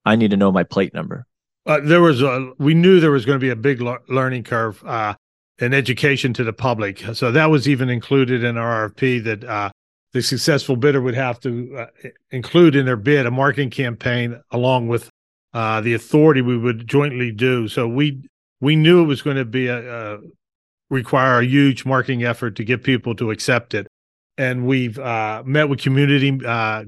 I 0.06 0.16
need 0.16 0.32
to 0.32 0.38
know 0.38 0.52
my 0.52 0.64
plate 0.64 0.94
number? 0.94 1.26
Uh, 1.66 1.80
there 1.84 2.02
was 2.02 2.22
a 2.22 2.52
we 2.58 2.74
knew 2.74 3.00
there 3.00 3.12
was 3.12 3.26
going 3.26 3.40
to 3.40 3.44
be 3.44 3.50
a 3.50 3.56
big 3.56 3.82
le- 3.82 4.00
learning 4.10 4.44
curve 4.44 4.84
uh, 4.86 5.14
in 5.60 5.74
education 5.74 6.34
to 6.34 6.44
the 6.44 6.54
public, 6.54 7.04
so 7.14 7.32
that 7.32 7.52
was 7.52 7.70
even 7.70 7.90
included 7.90 8.44
in 8.44 8.58
our 8.58 8.90
RFP 8.90 9.24
that 9.26 9.44
uh, 9.44 9.70
the 10.14 10.24
successful 10.24 10.76
bidder 10.76 11.02
would 11.02 11.14
have 11.14 11.40
to 11.42 11.78
uh, 11.78 12.10
include 12.32 12.76
in 12.76 12.86
their 12.86 12.98
bid 12.98 13.28
a 13.28 13.32
marketing 13.32 13.70
campaign 13.70 14.42
along 14.50 14.88
with 14.88 15.10
uh, 15.54 15.82
the 15.82 15.94
authority 15.94 16.42
we 16.42 16.58
would 16.58 16.88
jointly 16.88 17.32
do. 17.32 17.68
So 17.68 17.88
we 17.88 18.24
we 18.60 18.76
knew 18.76 19.04
it 19.04 19.08
was 19.08 19.22
going 19.22 19.38
to 19.38 19.46
be 19.46 19.68
a, 19.68 20.16
a 20.16 20.20
require 20.90 21.40
a 21.40 21.46
huge 21.46 21.86
marketing 21.86 22.24
effort 22.24 22.56
to 22.56 22.64
get 22.64 22.84
people 22.84 23.14
to 23.16 23.30
accept 23.30 23.76
it, 23.76 23.86
and 24.36 24.66
we've 24.66 24.98
uh, 24.98 25.44
met 25.46 25.70
with 25.70 25.80
community 25.80 26.32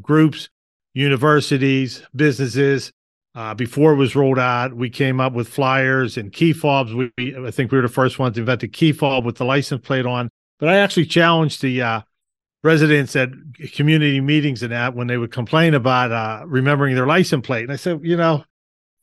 groups, 0.01 0.50
universities, 0.96 2.01
businesses 2.15 2.92
uh, 3.36 3.54
before 3.54 3.94
it 3.94 3.98
was 3.98 4.16
rolled 4.16 4.40
out, 4.40 4.75
we 4.75 4.90
came 4.90 5.20
up 5.20 5.34
with 5.34 5.48
flyers 5.48 6.18
and 6.18 6.32
key 6.32 6.54
fobs. 6.54 6.94
We, 6.94 7.12
we, 7.18 7.36
I 7.36 7.52
think 7.52 7.72
we 7.72 7.78
were 7.78 7.88
the 7.88 7.94
first 7.94 8.20
ones 8.20 8.36
to 8.36 8.42
invent 8.42 8.62
the 8.62 8.68
key 8.68 8.92
fob 8.92 9.25
with 9.25 9.38
the 9.38 9.46
license 9.46 9.86
plate 9.86 10.06
on. 10.06 10.30
But 10.60 10.70
I 10.70 10.78
actually 10.78 11.08
challenged 11.08 11.62
the 11.62 11.82
uh, 11.82 12.02
residents 12.63 13.16
at 13.16 13.30
community 13.74 14.22
meetings 14.22 14.62
and 14.62 14.72
that 14.72 14.96
when 14.96 15.08
they 15.08 15.18
would 15.18 15.32
complain 15.32 15.74
about 15.74 16.12
uh, 16.12 16.44
remembering 16.46 16.96
their 16.96 17.08
license 17.08 17.46
plate. 17.46 17.63
And 17.63 17.72
I 17.72 17.75
said, 17.75 18.02
you 18.04 18.16
know, 18.16 18.44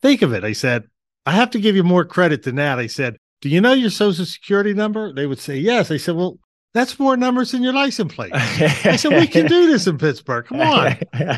think 0.00 0.22
of 0.22 0.32
it. 0.32 0.44
I 0.44 0.52
said, 0.52 0.84
I 1.26 1.32
have 1.32 1.50
to 1.50 1.60
give 1.60 1.74
you 1.74 1.82
more 1.82 2.04
credit 2.04 2.44
than 2.44 2.54
that. 2.56 2.78
I 2.78 2.86
said, 2.86 3.16
do 3.40 3.48
you 3.48 3.60
know 3.60 3.72
your 3.72 3.90
social 3.90 4.26
security 4.26 4.74
number? 4.74 5.12
They 5.12 5.26
would 5.26 5.38
say, 5.40 5.56
yes. 5.56 5.90
I 5.90 5.96
said, 5.96 6.14
well, 6.14 6.38
that's 6.72 6.98
more 7.00 7.16
numbers 7.16 7.50
than 7.50 7.62
your 7.62 7.72
license 7.72 8.14
plate. 8.14 8.32
I 8.34 8.96
said, 8.96 9.12
we 9.12 9.26
can 9.26 9.46
do 9.46 9.66
this 9.66 9.88
in 9.88 9.98
Pittsburgh. 9.98 10.46
Come 10.46 10.60
on. 10.60 10.96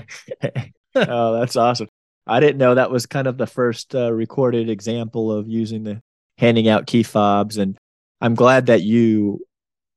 oh, 0.94 1.40
that's 1.40 1.56
awesome. 1.56 1.88
I 2.26 2.40
didn't 2.40 2.58
know 2.58 2.74
that 2.74 2.90
was 2.90 3.06
kind 3.06 3.26
of 3.26 3.36
the 3.36 3.46
first 3.46 3.94
uh, 3.94 4.12
recorded 4.12 4.68
example 4.68 5.32
of 5.32 5.48
using 5.48 5.84
the 5.84 6.00
handing 6.38 6.68
out 6.68 6.86
key 6.86 7.02
fobs. 7.02 7.58
And 7.58 7.76
I'm 8.20 8.34
glad 8.34 8.66
that 8.66 8.82
you 8.82 9.40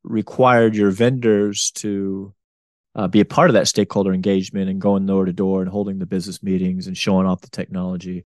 required 0.03 0.75
your 0.75 0.91
vendors 0.91 1.71
to 1.75 2.33
uh, 2.95 3.07
be 3.07 3.19
a 3.19 3.25
part 3.25 3.49
of 3.49 3.53
that 3.53 3.67
stakeholder 3.67 4.13
engagement 4.13 4.69
and 4.69 4.79
going 4.79 5.05
door 5.05 5.25
to 5.25 5.33
door 5.33 5.61
and 5.61 5.69
holding 5.69 5.99
the 5.99 6.05
business 6.05 6.41
meetings 6.41 6.87
and 6.87 6.97
showing 6.97 7.27
off 7.27 7.41
the 7.41 7.49
technology. 7.49 8.23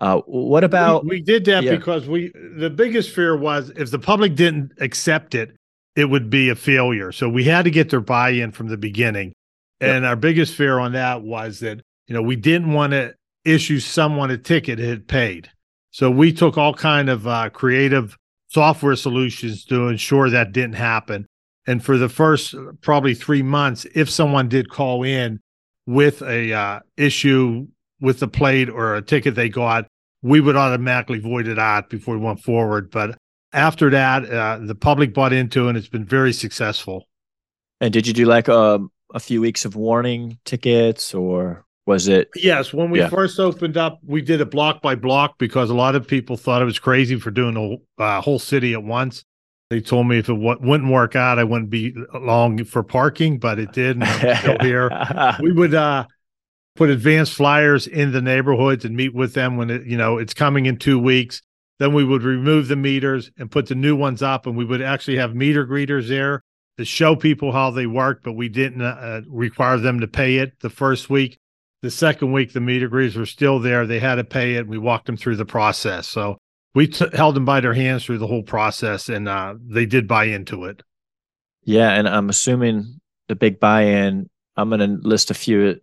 Uh, 0.00 0.20
what 0.26 0.64
about? 0.64 1.04
We, 1.04 1.10
we 1.10 1.20
did 1.20 1.44
that 1.46 1.64
yeah. 1.64 1.76
because 1.76 2.08
we 2.08 2.32
the 2.56 2.70
biggest 2.70 3.10
fear 3.10 3.36
was 3.36 3.70
if 3.76 3.90
the 3.90 3.98
public 3.98 4.36
didn't 4.36 4.72
accept 4.80 5.34
it, 5.34 5.56
it 5.96 6.04
would 6.04 6.30
be 6.30 6.48
a 6.50 6.54
failure. 6.54 7.10
So 7.10 7.28
we 7.28 7.44
had 7.44 7.62
to 7.62 7.70
get 7.70 7.90
their 7.90 8.00
buy-in 8.00 8.52
from 8.52 8.68
the 8.68 8.76
beginning. 8.76 9.32
Yep. 9.80 9.96
And 9.96 10.06
our 10.06 10.16
biggest 10.16 10.54
fear 10.54 10.78
on 10.78 10.92
that 10.92 11.22
was 11.22 11.60
that 11.60 11.80
you 12.06 12.14
know 12.14 12.22
we 12.22 12.36
didn't 12.36 12.72
want 12.72 12.92
to 12.92 13.14
issue 13.48 13.80
someone 13.80 14.30
a 14.30 14.38
ticket 14.38 14.78
had 14.78 15.08
paid. 15.08 15.50
So 15.90 16.10
we 16.10 16.32
took 16.32 16.58
all 16.58 16.74
kind 16.74 17.08
of 17.08 17.26
uh, 17.26 17.50
creative 17.50 18.16
software 18.48 18.96
solutions 18.96 19.64
to 19.66 19.88
ensure 19.88 20.30
that 20.30 20.52
didn't 20.52 20.74
happen. 20.74 21.26
And 21.66 21.84
for 21.84 21.98
the 21.98 22.08
first 22.08 22.54
probably 22.80 23.14
three 23.14 23.42
months, 23.42 23.86
if 23.94 24.08
someone 24.08 24.48
did 24.48 24.70
call 24.70 25.02
in 25.02 25.40
with 25.86 26.22
a 26.22 26.52
uh, 26.52 26.80
issue 26.96 27.66
with 28.00 28.20
the 28.20 28.28
plate 28.28 28.68
or 28.68 28.94
a 28.94 29.02
ticket 29.02 29.34
they 29.34 29.48
got, 29.48 29.86
we 30.22 30.40
would 30.40 30.56
automatically 30.56 31.18
void 31.18 31.46
it 31.46 31.58
out 31.58 31.90
before 31.90 32.16
we 32.16 32.24
went 32.24 32.40
forward. 32.40 32.90
But 32.90 33.18
after 33.52 33.90
that, 33.90 34.30
uh, 34.30 34.58
the 34.62 34.74
public 34.74 35.14
bought 35.14 35.32
into 35.32 35.66
it 35.66 35.70
and 35.70 35.78
it's 35.78 35.88
been 35.88 36.04
very 36.04 36.32
successful. 36.32 37.06
And 37.80 37.92
did 37.92 38.06
you 38.06 38.12
do 38.12 38.24
like 38.24 38.48
um, 38.48 38.90
a 39.14 39.20
few 39.20 39.40
weeks 39.40 39.64
of 39.64 39.76
warning 39.76 40.38
tickets 40.44 41.14
or 41.14 41.64
was 41.88 42.06
it? 42.06 42.28
Yes. 42.36 42.74
When 42.74 42.90
we 42.90 42.98
yeah. 42.98 43.08
first 43.08 43.40
opened 43.40 43.78
up, 43.78 43.98
we 44.04 44.20
did 44.20 44.42
it 44.42 44.50
block 44.50 44.82
by 44.82 44.94
block 44.94 45.38
because 45.38 45.70
a 45.70 45.74
lot 45.74 45.94
of 45.94 46.06
people 46.06 46.36
thought 46.36 46.60
it 46.60 46.66
was 46.66 46.78
crazy 46.78 47.18
for 47.18 47.30
doing 47.30 47.56
a 47.98 48.02
uh, 48.02 48.20
whole 48.20 48.38
city 48.38 48.74
at 48.74 48.82
once. 48.84 49.24
They 49.70 49.80
told 49.80 50.06
me 50.06 50.18
if 50.18 50.28
it 50.28 50.34
w- 50.34 50.58
wouldn't 50.60 50.92
work 50.92 51.16
out, 51.16 51.38
I 51.38 51.44
wouldn't 51.44 51.70
be 51.70 51.94
long 52.12 52.62
for 52.64 52.82
parking, 52.82 53.38
but 53.38 53.58
it 53.58 53.72
did. 53.72 54.02
Still 54.40 54.58
here. 54.60 54.90
we 55.40 55.50
would 55.50 55.74
uh, 55.74 56.04
put 56.76 56.90
advanced 56.90 57.32
flyers 57.32 57.86
in 57.86 58.12
the 58.12 58.20
neighborhoods 58.20 58.84
and 58.84 58.94
meet 58.94 59.14
with 59.14 59.32
them 59.32 59.56
when 59.56 59.70
it, 59.70 59.86
you 59.86 59.96
know, 59.96 60.18
it's 60.18 60.34
coming 60.34 60.66
in 60.66 60.76
two 60.76 60.98
weeks. 60.98 61.40
Then 61.78 61.94
we 61.94 62.04
would 62.04 62.22
remove 62.22 62.68
the 62.68 62.76
meters 62.76 63.30
and 63.38 63.50
put 63.50 63.66
the 63.66 63.74
new 63.74 63.96
ones 63.96 64.22
up, 64.22 64.46
and 64.46 64.58
we 64.58 64.64
would 64.66 64.82
actually 64.82 65.16
have 65.16 65.34
meter 65.34 65.66
greeters 65.66 66.08
there 66.08 66.42
to 66.76 66.84
show 66.84 67.16
people 67.16 67.50
how 67.50 67.70
they 67.70 67.86
work, 67.86 68.20
but 68.22 68.34
we 68.34 68.50
didn't 68.50 68.82
uh, 68.82 69.22
require 69.26 69.78
them 69.78 70.00
to 70.00 70.06
pay 70.06 70.36
it 70.36 70.52
the 70.60 70.68
first 70.68 71.08
week 71.08 71.38
the 71.82 71.90
second 71.90 72.32
week 72.32 72.52
the 72.52 72.60
meter 72.60 72.88
greeters 72.88 73.16
were 73.16 73.26
still 73.26 73.58
there. 73.60 73.86
They 73.86 74.00
had 74.00 74.16
to 74.16 74.24
pay 74.24 74.54
it. 74.54 74.66
We 74.66 74.78
walked 74.78 75.06
them 75.06 75.16
through 75.16 75.36
the 75.36 75.44
process. 75.44 76.08
So 76.08 76.38
we 76.74 76.86
t- 76.86 77.06
held 77.12 77.36
them 77.36 77.44
by 77.44 77.60
their 77.60 77.74
hands 77.74 78.04
through 78.04 78.18
the 78.18 78.26
whole 78.26 78.42
process 78.42 79.08
and 79.08 79.28
uh, 79.28 79.54
they 79.60 79.86
did 79.86 80.06
buy 80.06 80.24
into 80.24 80.64
it. 80.64 80.82
Yeah 81.64 81.90
and 81.90 82.08
i'm 82.08 82.28
assuming 82.30 83.00
the 83.26 83.34
big 83.34 83.60
buy-in 83.60 84.30
i'm 84.56 84.70
going 84.70 84.80
to 84.80 85.06
list 85.06 85.30
a 85.30 85.34
few 85.34 85.80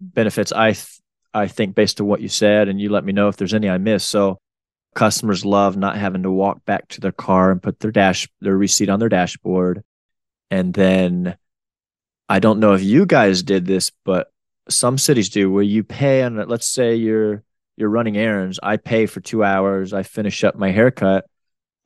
benefits 0.00 0.50
i 0.52 0.72
th- 0.72 0.98
i 1.32 1.46
think 1.46 1.74
based 1.74 2.00
on 2.00 2.08
what 2.08 2.20
you 2.20 2.28
said 2.28 2.68
and 2.68 2.80
you 2.80 2.88
let 2.88 3.04
me 3.04 3.12
know 3.12 3.28
if 3.28 3.36
there's 3.36 3.54
any 3.54 3.68
i 3.68 3.78
missed. 3.78 4.08
So 4.08 4.38
customers 4.94 5.44
love 5.44 5.76
not 5.76 5.96
having 5.96 6.24
to 6.24 6.30
walk 6.30 6.64
back 6.64 6.88
to 6.88 7.00
their 7.00 7.12
car 7.12 7.52
and 7.52 7.62
put 7.62 7.78
their 7.78 7.92
dash 7.92 8.26
their 8.40 8.56
receipt 8.56 8.88
on 8.88 8.98
their 8.98 9.08
dashboard. 9.08 9.84
And 10.50 10.72
then 10.72 11.36
i 12.28 12.38
don't 12.38 12.58
know 12.58 12.72
if 12.72 12.82
you 12.82 13.06
guys 13.06 13.42
did 13.42 13.66
this 13.66 13.92
but 14.04 14.32
some 14.68 14.98
cities 14.98 15.28
do 15.28 15.50
where 15.50 15.62
you 15.62 15.82
pay 15.84 16.22
on 16.22 16.36
let's 16.48 16.66
say 16.66 16.94
you're 16.94 17.42
you're 17.76 17.88
running 17.88 18.16
errands 18.16 18.58
i 18.62 18.76
pay 18.76 19.06
for 19.06 19.20
two 19.20 19.42
hours 19.42 19.92
i 19.92 20.02
finish 20.02 20.44
up 20.44 20.56
my 20.56 20.70
haircut 20.70 21.24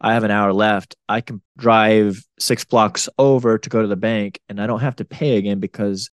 i 0.01 0.15
have 0.15 0.25
an 0.25 0.31
hour 0.31 0.53
left 0.53 0.97
i 1.09 1.21
can 1.21 1.41
drive 1.57 2.23
six 2.39 2.65
blocks 2.65 3.09
over 3.19 3.59
to 3.59 3.69
go 3.69 3.83
to 3.83 3.89
the 3.89 3.97
bank 3.97 4.41
and 4.49 4.61
i 4.61 4.67
don't 4.67 4.81
have 4.81 4.97
to 4.97 5.05
pay 5.05 5.37
again 5.37 5.61
because 5.61 6.11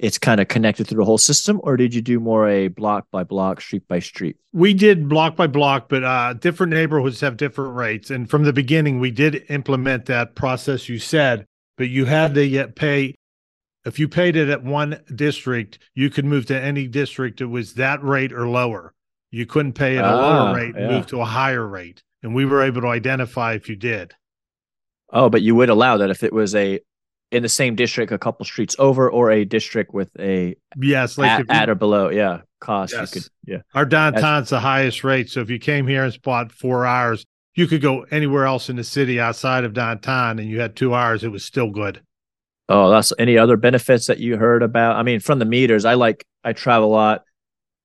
it's 0.00 0.16
kind 0.16 0.40
of 0.40 0.48
connected 0.48 0.86
through 0.86 0.96
the 0.96 1.04
whole 1.04 1.18
system 1.18 1.60
or 1.62 1.76
did 1.76 1.94
you 1.94 2.00
do 2.00 2.18
more 2.18 2.48
a 2.48 2.68
block 2.68 3.06
by 3.12 3.22
block 3.22 3.60
street 3.60 3.86
by 3.86 3.98
street? 3.98 4.36
We 4.52 4.72
did 4.72 5.08
block 5.08 5.36
by 5.36 5.46
block 5.46 5.90
but 5.90 6.02
uh, 6.02 6.32
different 6.32 6.72
neighborhoods 6.72 7.20
have 7.20 7.36
different 7.36 7.76
rates. 7.76 8.10
And 8.10 8.28
from 8.28 8.44
the 8.44 8.52
beginning 8.52 8.98
we 8.98 9.10
did 9.10 9.44
implement 9.50 10.06
that 10.06 10.34
process 10.34 10.88
you 10.88 10.98
said 10.98 11.44
but 11.76 11.88
you 11.88 12.06
had 12.06 12.34
to 12.34 12.44
yet 12.44 12.76
pay 12.76 13.14
if 13.84 13.98
you 13.98 14.08
paid 14.08 14.36
it 14.36 14.48
at 14.48 14.62
one 14.62 15.00
district, 15.14 15.78
you 15.94 16.10
could 16.10 16.24
move 16.24 16.46
to 16.46 16.60
any 16.60 16.86
district 16.86 17.38
that 17.38 17.48
was 17.48 17.74
that 17.74 18.02
rate 18.02 18.32
or 18.32 18.48
lower. 18.48 18.94
You 19.30 19.46
couldn't 19.46 19.74
pay 19.74 19.96
at 19.96 20.04
a 20.04 20.14
lower 20.14 20.48
ah, 20.48 20.52
rate 20.52 20.74
and 20.74 20.90
yeah. 20.90 20.96
move 20.96 21.06
to 21.08 21.20
a 21.20 21.24
higher 21.24 21.66
rate. 21.66 22.02
And 22.22 22.34
we 22.34 22.44
were 22.44 22.62
able 22.62 22.82
to 22.82 22.88
identify 22.88 23.54
if 23.54 23.68
you 23.68 23.76
did. 23.76 24.14
Oh, 25.12 25.30
but 25.30 25.42
you 25.42 25.54
would 25.54 25.70
allow 25.70 25.96
that 25.96 26.10
if 26.10 26.22
it 26.22 26.32
was 26.32 26.54
a 26.54 26.80
in 27.30 27.42
the 27.44 27.48
same 27.48 27.76
district 27.76 28.10
a 28.10 28.18
couple 28.18 28.44
streets 28.44 28.74
over 28.78 29.08
or 29.08 29.30
a 29.30 29.44
district 29.44 29.94
with 29.94 30.10
a 30.18 30.56
yes 30.76 31.16
like 31.16 31.30
at, 31.30 31.38
you, 31.38 31.46
at 31.48 31.70
or 31.70 31.76
below 31.76 32.08
yeah 32.08 32.40
cost 32.60 32.92
yes. 32.92 33.14
you 33.14 33.20
could 33.20 33.30
yeah 33.46 33.58
our 33.74 33.84
downtown's 33.84 34.50
the 34.50 34.58
highest 34.58 35.04
rate 35.04 35.30
so 35.30 35.40
if 35.40 35.48
you 35.48 35.58
came 35.58 35.86
here 35.86 36.02
and 36.02 36.12
spot 36.12 36.50
four 36.50 36.84
hours 36.84 37.24
you 37.54 37.68
could 37.68 37.80
go 37.80 38.02
anywhere 38.10 38.46
else 38.46 38.68
in 38.68 38.74
the 38.74 38.82
city 38.82 39.20
outside 39.20 39.62
of 39.62 39.72
downtown 39.72 40.40
and 40.40 40.48
you 40.48 40.58
had 40.58 40.74
two 40.74 40.92
hours 40.92 41.22
it 41.22 41.30
was 41.30 41.44
still 41.44 41.70
good 41.70 42.02
Oh, 42.70 42.88
that's 42.88 43.12
any 43.18 43.36
other 43.36 43.56
benefits 43.56 44.06
that 44.06 44.20
you 44.20 44.36
heard 44.36 44.62
about? 44.62 44.94
I 44.94 45.02
mean, 45.02 45.18
from 45.18 45.40
the 45.40 45.44
meters, 45.44 45.84
I 45.84 45.94
like 45.94 46.24
I 46.44 46.52
travel 46.52 46.88
a 46.88 46.92
lot. 46.92 47.24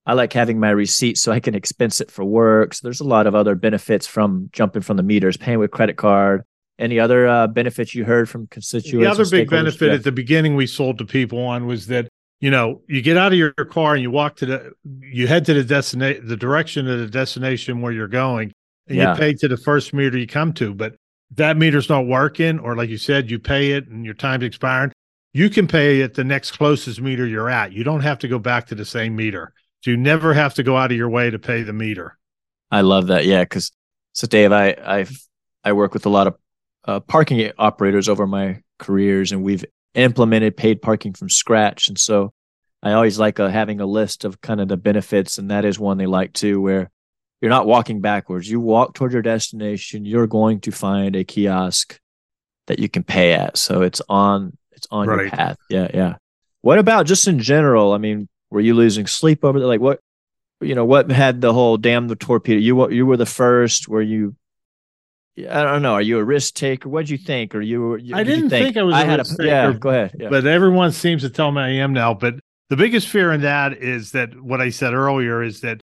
I 0.06 0.14
like 0.14 0.32
having 0.32 0.60
my 0.60 0.70
receipt 0.70 1.18
so 1.18 1.32
I 1.32 1.40
can 1.40 1.56
expense 1.56 2.00
it 2.00 2.12
for 2.12 2.24
work. 2.24 2.76
So 2.76 2.82
there's 2.84 3.02
a 3.02 3.06
lot 3.06 3.26
of 3.26 3.34
other 3.34 3.56
benefits 3.56 4.06
from 4.06 4.50
jumping 4.54 4.84
from 4.84 4.98
the 4.98 5.04
meters, 5.04 5.38
paying 5.38 5.58
with 5.58 5.72
credit 5.72 5.98
card. 5.98 6.44
Any 6.78 7.00
other 7.00 7.28
uh, 7.28 7.48
benefits 7.48 7.96
you 7.96 8.06
heard 8.06 8.30
from 8.30 8.46
constituents? 8.48 9.04
The 9.04 9.24
other 9.24 9.30
big 9.30 9.50
benefit 9.50 9.92
at 9.92 10.04
the 10.04 10.12
beginning 10.12 10.56
we 10.56 10.68
sold 10.68 11.00
to 11.00 11.06
people 11.06 11.40
on 11.40 11.66
was 11.66 11.88
that 11.88 12.08
you 12.40 12.52
know 12.52 12.82
you 12.88 13.02
get 13.02 13.18
out 13.18 13.32
of 13.32 13.40
your 13.40 13.54
car 13.54 13.96
and 13.96 14.04
you 14.04 14.12
walk 14.12 14.36
to 14.36 14.46
the 14.46 14.72
you 15.02 15.26
head 15.26 15.46
to 15.46 15.54
the 15.54 15.64
destination 15.64 16.28
the 16.28 16.38
direction 16.38 16.88
of 16.88 17.00
the 17.00 17.08
destination 17.08 17.82
where 17.82 17.94
you're 17.94 18.10
going 18.10 18.52
and 18.88 18.98
yeah. 18.98 19.14
you 19.14 19.20
pay 19.20 19.34
to 19.34 19.48
the 19.48 19.58
first 19.58 19.94
meter 19.94 20.18
you 20.18 20.28
come 20.28 20.52
to 20.52 20.74
but 20.74 20.96
that 21.32 21.58
meter's 21.58 21.90
not 21.90 22.08
working, 22.08 22.60
or 22.60 22.76
like 22.76 22.90
you 22.90 22.98
said, 22.98 23.30
you 23.30 23.40
pay 23.40 23.72
it 23.72 23.88
and 23.88 24.06
your 24.06 24.14
time's 24.14 24.44
expiring, 24.44 24.92
you 25.34 25.50
can 25.50 25.68
pay 25.68 26.02
at 26.02 26.14
the 26.14 26.24
next 26.24 26.52
closest 26.52 27.02
meter 27.02 27.26
you're 27.26 27.50
at. 27.50 27.74
You 27.74 27.84
don't 27.84 28.02
have 28.02 28.20
to 28.20 28.28
go 28.28 28.40
back 28.40 28.68
to 28.68 28.76
the 28.76 28.86
same 28.86 29.16
meter. 29.16 29.54
You 29.86 29.98
never 29.98 30.34
have 30.34 30.56
to 30.56 30.64
go 30.64 30.78
out 30.78 30.92
of 30.92 30.98
your 30.98 31.10
way 31.10 31.30
to 31.30 31.38
pay 31.38 31.62
the 31.62 31.74
meter. 31.74 32.18
I 32.72 32.82
love 32.82 33.08
that. 33.08 33.26
Yeah, 33.26 33.44
because 33.44 33.72
so 34.14 34.28
Dave, 34.28 34.52
I 34.52 34.76
I've 34.84 35.16
I 35.64 35.74
work 35.74 35.94
with 35.94 36.06
a 36.06 36.10
lot 36.10 36.28
of 36.28 36.36
uh, 36.86 37.00
parking 37.02 37.52
operators 37.58 38.10
over 38.10 38.26
my 38.26 38.62
careers, 38.80 39.32
and 39.32 39.44
we've 39.44 39.66
implemented 39.94 40.58
paid 40.58 40.82
parking 40.82 41.14
from 41.14 41.30
scratch. 41.30 41.88
And 41.88 42.00
so 42.00 42.34
I 42.82 42.94
always 42.94 43.20
like 43.20 43.40
uh, 43.40 43.48
having 43.48 43.80
a 43.80 43.86
list 43.86 44.26
of 44.26 44.42
kind 44.42 44.60
of 44.60 44.68
the 44.68 44.78
benefits, 44.78 45.38
and 45.38 45.52
that 45.52 45.66
is 45.66 45.80
one 45.80 45.98
they 45.98 46.06
like 46.06 46.34
too, 46.34 46.62
where 46.62 46.90
you're 47.46 47.52
not 47.52 47.68
walking 47.68 48.02
backwards. 48.02 48.50
You 48.50 48.60
walk 48.60 48.96
toward 48.96 49.14
your 49.14 49.22
destination. 49.22 50.04
You're 50.04 50.26
going 50.26 50.62
to 50.62 50.72
find 50.72 51.16
a 51.16 51.24
kiosk 51.24 52.00
that 52.66 52.80
you 52.80 52.90
can 52.90 53.04
pay 53.04 53.34
at. 53.34 53.56
So 53.56 53.84
it's 53.84 54.02
on 54.10 54.58
it's 54.72 54.88
on 54.90 55.08
right. 55.08 55.22
your 55.22 55.30
path. 55.30 55.58
Yeah, 55.70 55.88
yeah. 55.94 56.16
What 56.62 56.80
about 56.80 57.06
just 57.06 57.28
in 57.28 57.38
general? 57.38 57.94
I 57.94 58.00
mean, 58.00 58.28
were 58.50 58.62
you 58.62 58.74
losing 58.74 59.06
sleep 59.06 59.46
over 59.46 59.60
there? 59.60 59.68
Like 59.68 59.80
what 59.80 60.00
you 60.60 60.74
know, 60.74 60.86
what 60.86 61.12
had 61.12 61.40
the 61.40 61.54
whole 61.54 61.78
damn 61.78 62.08
the 62.08 62.16
torpedo? 62.16 62.60
You 62.60 62.90
you 62.90 63.06
were 63.06 63.16
the 63.16 63.28
first. 63.28 63.88
Were 63.88 64.02
you 64.02 64.36
I 65.38 65.62
don't 65.62 65.84
know. 65.84 65.94
Are 65.94 66.02
you 66.02 66.18
a 66.18 66.24
risk 66.24 66.56
taker? 66.56 66.90
What'd 66.90 67.12
you 67.12 67.20
think? 67.20 67.54
Or 67.54 67.62
you? 67.62 67.94
I 68.12 68.24
didn't 68.24 68.50
think? 68.50 68.66
think? 68.66 68.78
I 68.78 68.82
was. 68.82 68.96
I 68.96 69.06
had 69.06 69.20
a. 69.20 69.24
Taker, 69.24 69.44
yeah. 69.44 69.72
Go 69.74 69.90
ahead. 69.90 70.16
Yeah. 70.20 70.30
But 70.30 70.48
everyone 70.48 70.94
seems 70.94 71.22
to 71.22 71.30
tell 71.30 71.52
me 71.52 71.62
I 71.62 71.70
am 71.74 71.94
now. 71.94 72.16
But 72.16 72.40
the 72.70 72.76
biggest 72.76 73.08
fear 73.08 73.32
in 73.32 73.42
that 73.42 73.78
is 73.78 74.14
that 74.14 74.42
what 74.42 74.62
I 74.62 74.72
said 74.72 74.96
earlier 74.96 75.44
is 75.44 75.62
that 75.62 75.80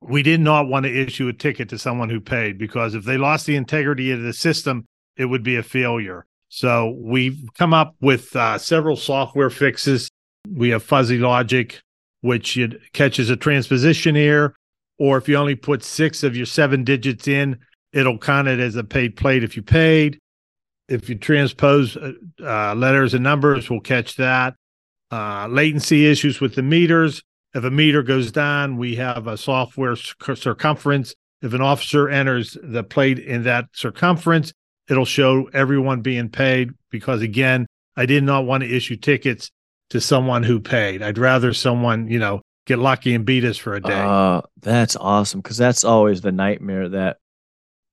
we 0.00 0.22
did 0.22 0.40
not 0.40 0.68
want 0.68 0.84
to 0.84 1.02
issue 1.02 1.28
a 1.28 1.32
ticket 1.32 1.68
to 1.70 1.78
someone 1.78 2.10
who 2.10 2.20
paid 2.20 2.58
because 2.58 2.94
if 2.94 3.04
they 3.04 3.16
lost 3.16 3.46
the 3.46 3.56
integrity 3.56 4.10
of 4.12 4.22
the 4.22 4.32
system, 4.32 4.84
it 5.16 5.26
would 5.26 5.42
be 5.42 5.56
a 5.56 5.62
failure. 5.62 6.26
So 6.48 6.96
we've 6.98 7.38
come 7.54 7.74
up 7.74 7.96
with 8.00 8.34
uh, 8.36 8.58
several 8.58 8.96
software 8.96 9.50
fixes. 9.50 10.08
We 10.48 10.70
have 10.70 10.82
fuzzy 10.82 11.18
logic, 11.18 11.80
which 12.20 12.58
catches 12.92 13.30
a 13.30 13.36
transposition 13.36 14.16
error, 14.16 14.54
or 14.98 15.18
if 15.18 15.28
you 15.28 15.36
only 15.36 15.56
put 15.56 15.82
six 15.82 16.22
of 16.22 16.36
your 16.36 16.46
seven 16.46 16.84
digits 16.84 17.26
in, 17.26 17.58
it'll 17.92 18.18
count 18.18 18.48
it 18.48 18.60
as 18.60 18.76
a 18.76 18.84
paid 18.84 19.16
plate 19.16 19.42
if 19.42 19.56
you 19.56 19.62
paid. 19.62 20.18
if 20.88 21.08
you 21.08 21.16
transpose 21.16 21.96
uh, 21.96 22.12
uh, 22.42 22.74
letters 22.74 23.14
and 23.14 23.24
numbers, 23.24 23.68
we'll 23.68 23.80
catch 23.80 24.16
that. 24.16 24.54
Uh, 25.10 25.46
latency 25.48 26.06
issues 26.06 26.40
with 26.40 26.54
the 26.54 26.62
meters. 26.62 27.22
If 27.56 27.64
a 27.64 27.70
meter 27.70 28.02
goes 28.02 28.30
down, 28.30 28.76
we 28.76 28.96
have 28.96 29.26
a 29.26 29.38
software 29.38 29.96
circumference. 29.96 31.14
If 31.40 31.54
an 31.54 31.62
officer 31.62 32.06
enters 32.06 32.54
the 32.62 32.84
plate 32.84 33.18
in 33.18 33.44
that 33.44 33.68
circumference, 33.72 34.52
it'll 34.90 35.06
show 35.06 35.48
everyone 35.54 36.02
being 36.02 36.28
paid 36.28 36.72
because, 36.90 37.22
again, 37.22 37.66
I 37.96 38.04
did 38.04 38.24
not 38.24 38.44
want 38.44 38.62
to 38.62 38.76
issue 38.76 38.96
tickets 38.96 39.50
to 39.88 40.02
someone 40.02 40.42
who 40.42 40.60
paid. 40.60 41.00
I'd 41.00 41.16
rather 41.16 41.54
someone, 41.54 42.08
you 42.08 42.18
know, 42.18 42.42
get 42.66 42.78
lucky 42.78 43.14
and 43.14 43.24
beat 43.24 43.44
us 43.44 43.56
for 43.56 43.74
a 43.74 43.80
day. 43.80 44.02
Uh, 44.02 44.42
that's 44.60 44.94
awesome 44.94 45.40
because 45.40 45.56
that's 45.56 45.82
always 45.82 46.20
the 46.20 46.32
nightmare 46.32 46.90
that 46.90 47.16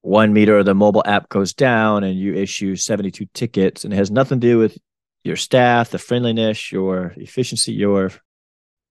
one 0.01 0.33
meter 0.33 0.57
of 0.57 0.65
the 0.65 0.75
mobile 0.75 1.03
app 1.05 1.29
goes 1.29 1.53
down 1.53 2.03
and 2.03 2.19
you 2.19 2.33
issue 2.33 2.75
72 2.75 3.27
tickets 3.33 3.85
and 3.85 3.93
it 3.93 3.97
has 3.97 4.11
nothing 4.11 4.41
to 4.41 4.47
do 4.47 4.57
with 4.57 4.77
your 5.23 5.37
staff, 5.37 5.91
the 5.91 5.99
friendliness, 5.99 6.69
your 6.69 7.13
efficiency, 7.15 7.71
your 7.71 8.11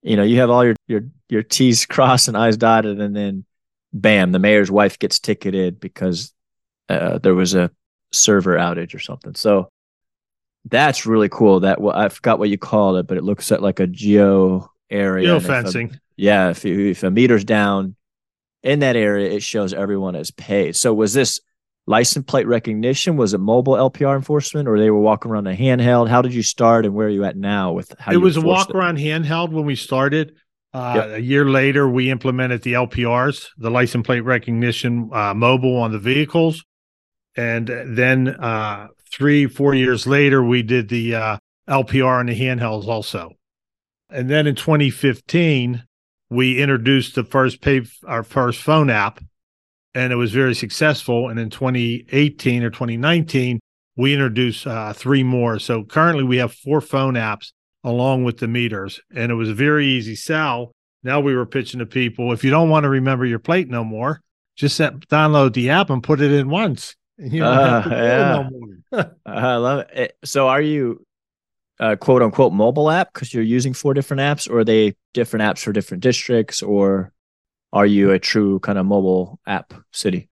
you 0.03 0.17
know, 0.17 0.23
you 0.23 0.41
have 0.41 0.51
all 0.51 0.65
your 0.65 0.77
your 0.89 1.03
your 1.29 1.43
T's 1.43 1.87
crossed 1.87 2.29
and 2.29 2.37
I's 2.37 2.57
dotted, 2.57 3.01
and 3.01 3.15
then 3.15 3.45
bam, 3.93 4.33
the 4.33 4.39
mayor's 4.39 4.71
wife 4.71 4.99
gets 4.99 5.19
ticketed 5.19 5.81
because 5.81 6.33
uh, 6.89 7.19
there 7.19 7.35
was 7.35 7.55
a 7.55 7.71
server 8.13 8.57
outage 8.57 8.95
or 8.95 8.99
something. 8.99 9.35
So 9.35 9.69
that's 10.65 11.07
really 11.07 11.29
cool. 11.29 11.61
That 11.61 11.81
well, 11.81 11.97
I 11.97 12.09
forgot 12.09 12.39
what 12.39 12.51
you 12.51 12.59
called 12.59 12.97
it, 12.97 13.07
but 13.07 13.17
it 13.17 13.25
looks 13.25 13.53
at 13.53 13.63
like 13.63 13.81
a 13.81 13.87
geo 13.87 14.71
area. 14.91 15.27
Geo 15.27 15.41
fencing. 15.41 15.99
Yeah, 16.17 16.51
if 16.51 16.65
you, 16.65 16.91
if 16.91 17.03
a 17.03 17.11
meter's 17.11 17.45
down 17.45 17.97
in 18.63 18.81
that 18.81 18.97
area, 18.97 19.31
it 19.31 19.43
shows 19.43 19.73
everyone 19.73 20.15
is 20.15 20.31
paid. 20.31 20.77
So 20.77 20.93
was 20.93 21.15
this 21.15 21.41
license 21.87 22.25
plate 22.27 22.47
recognition? 22.47 23.17
Was 23.17 23.35
it 23.35 23.39
mobile 23.39 23.75
LPR 23.75 24.17
enforcement, 24.17 24.69
or 24.69 24.79
they 24.79 24.91
were 24.91 25.01
walking 25.01 25.31
around 25.31 25.47
a 25.47 25.57
handheld? 25.57 26.09
How 26.09 26.23
did 26.23 26.35
you 26.35 26.43
start, 26.43 26.85
and 26.85 26.95
where 26.95 27.07
are 27.07 27.11
you 27.11 27.25
at 27.25 27.37
now 27.37 27.73
with 27.73 27.95
how? 27.99 28.13
It 28.13 28.19
was 28.19 28.37
a 28.37 28.41
walk 28.41 28.71
it? 28.71 28.77
around 28.77 28.99
handheld 28.99 29.51
when 29.51 29.65
we 29.65 29.77
started. 29.77 30.37
Uh, 30.75 30.93
yep. 30.97 31.19
A 31.19 31.21
year 31.21 31.45
later, 31.45 31.87
we 31.89 32.11
implemented 32.11 32.63
the 32.63 32.73
LPRs, 32.73 33.49
the 33.59 33.71
license 33.71 34.07
plate 34.07 34.21
recognition 34.21 35.11
uh, 35.13 35.35
mobile 35.35 35.77
on 35.77 35.93
the 35.93 35.99
vehicles, 35.99 36.65
and 37.37 37.67
then 37.67 38.29
uh, 38.29 38.89
three, 39.11 39.47
four 39.47 39.75
years 39.75 40.07
later, 40.07 40.43
we 40.43 40.63
did 40.63 40.89
the 40.89 41.15
uh, 41.15 41.37
LPR 41.69 42.21
on 42.21 42.27
the 42.27 42.39
handhelds 42.39 42.87
also. 42.87 43.33
And 44.09 44.29
then 44.31 44.47
in 44.47 44.55
2015, 44.55 45.85
we 46.31 46.61
introduced 46.61 47.15
the 47.15 47.25
first 47.25 47.61
pay 47.61 47.83
our 48.07 48.23
first 48.23 48.61
phone 48.61 48.91
app 48.91 49.21
and 49.95 50.13
it 50.13 50.17
was 50.17 50.33
very 50.33 50.55
successful. 50.55 51.29
And 51.29 51.39
in 51.39 51.51
2018 51.51 52.63
or 52.63 52.71
2019, 52.71 53.61
we 53.97 54.13
introduced 54.13 54.67
uh, 54.67 54.93
three 54.93 55.23
more. 55.23 55.59
So 55.59 55.85
currently 55.85 56.25
we 56.25 56.39
have 56.39 56.55
four 56.55 56.81
phone 56.81 57.15
apps 57.15 57.53
along 57.85 58.25
with 58.25 58.39
the 58.39 58.49
meters, 58.49 59.01
and 59.15 59.31
it 59.31 59.35
was 59.35 59.49
a 59.49 59.55
very 59.55 59.87
easy 59.87 60.15
sell. 60.15 60.73
Now 61.03 61.21
we 61.21 61.35
were 61.35 61.47
pitching 61.47 61.81
to 61.81 61.87
people 61.87 62.33
if 62.33 62.45
you 62.45 62.51
don't 62.51 62.71
want 62.71 62.85
to 62.85 62.89
remember 62.89 63.27
your 63.27 63.41
plate 63.41 63.69
no 63.69 63.85
more, 63.85 64.21
just 64.57 64.77
set, 64.77 64.95
download 65.09 65.53
the 65.53 65.71
app 65.71 65.91
and 65.91 66.03
put 66.03 66.21
it 66.21 66.33
in 66.33 66.49
once. 66.49 66.95
And 67.19 67.33
you 67.33 67.41
don't 67.41 67.59
uh, 67.59 67.83
have 67.83 67.85
to 67.85 67.91
yeah. 67.91 68.49
no 68.51 68.51
more. 68.51 69.17
I 69.27 69.57
love 69.57 69.81
it. 69.81 69.91
Eh, 69.93 70.09
so 70.25 70.49
are 70.49 70.63
you 70.63 71.05
uh, 71.81 71.97
quote 71.97 72.23
unquote 72.23 72.53
mobile 72.53 72.91
app 72.91 73.13
because 73.13 73.35
you're 73.35 73.43
using 73.43 73.75
four 73.75 73.95
different 73.95 74.21
apps, 74.21 74.49
or 74.49 74.61
are 74.61 74.65
they 74.65 74.95
different 75.13 75.43
apps 75.43 75.65
for 75.65 75.73
different 75.73 76.03
districts, 76.03 76.63
or 76.63 77.13
are 77.73 77.87
you 77.87 78.11
a 78.11 78.19
true 78.19 78.61
kind 78.61 78.79
of 78.79 78.87
mobile 78.87 79.41
app 79.47 79.73
city? 79.93 80.29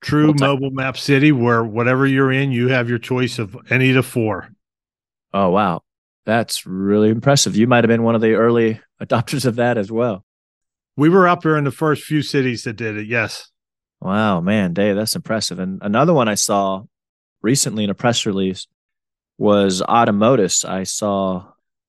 True 0.00 0.34
mobile 0.34 0.70
map 0.70 0.96
city 0.96 1.32
where 1.32 1.64
whatever 1.64 2.06
you're 2.06 2.32
in, 2.32 2.52
you 2.52 2.68
have 2.68 2.88
your 2.88 2.98
choice 2.98 3.38
of 3.38 3.56
any 3.70 3.90
of 3.90 3.96
the 3.96 4.02
four. 4.02 4.50
Oh, 5.32 5.50
wow. 5.50 5.82
That's 6.24 6.66
really 6.66 7.08
impressive. 7.08 7.56
You 7.56 7.66
might 7.66 7.84
have 7.84 7.88
been 7.88 8.02
one 8.02 8.14
of 8.14 8.20
the 8.20 8.34
early 8.34 8.80
adopters 9.02 9.46
of 9.46 9.56
that 9.56 9.78
as 9.78 9.90
well. 9.90 10.24
We 10.96 11.08
were 11.08 11.28
up 11.28 11.42
there 11.42 11.56
in 11.56 11.64
the 11.64 11.70
first 11.70 12.04
few 12.04 12.22
cities 12.22 12.64
that 12.64 12.74
did 12.74 12.96
it. 12.96 13.06
Yes. 13.06 13.50
Wow, 14.00 14.40
man, 14.40 14.72
Dave, 14.72 14.96
that's 14.96 15.16
impressive. 15.16 15.58
And 15.58 15.78
another 15.82 16.12
one 16.12 16.28
I 16.28 16.34
saw 16.34 16.84
recently 17.42 17.84
in 17.84 17.90
a 17.90 17.94
press 17.94 18.26
release 18.26 18.66
was 19.38 19.82
Automotus. 19.82 20.64
I 20.64 20.84
saw, 20.84 21.46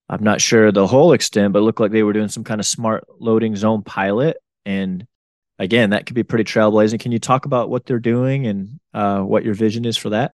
I'm 0.09 0.23
not 0.23 0.41
sure 0.41 0.71
the 0.71 0.87
whole 0.87 1.13
extent, 1.13 1.53
but 1.53 1.59
it 1.59 1.63
looked 1.63 1.79
like 1.79 1.91
they 1.91 2.03
were 2.03 2.13
doing 2.13 2.29
some 2.29 2.43
kind 2.43 2.59
of 2.59 2.65
smart 2.65 3.05
loading 3.19 3.55
zone 3.55 3.83
pilot 3.83 4.37
and 4.67 5.07
again, 5.57 5.91
that 5.91 6.05
could 6.05 6.15
be 6.15 6.23
pretty 6.23 6.43
trailblazing. 6.43 6.99
Can 6.99 7.13
you 7.13 7.19
talk 7.19 7.45
about 7.45 7.69
what 7.69 7.85
they're 7.85 7.99
doing 7.99 8.45
and 8.45 8.79
uh, 8.93 9.21
what 9.21 9.45
your 9.45 9.53
vision 9.53 9.85
is 9.85 9.95
for 9.95 10.09
that? 10.09 10.33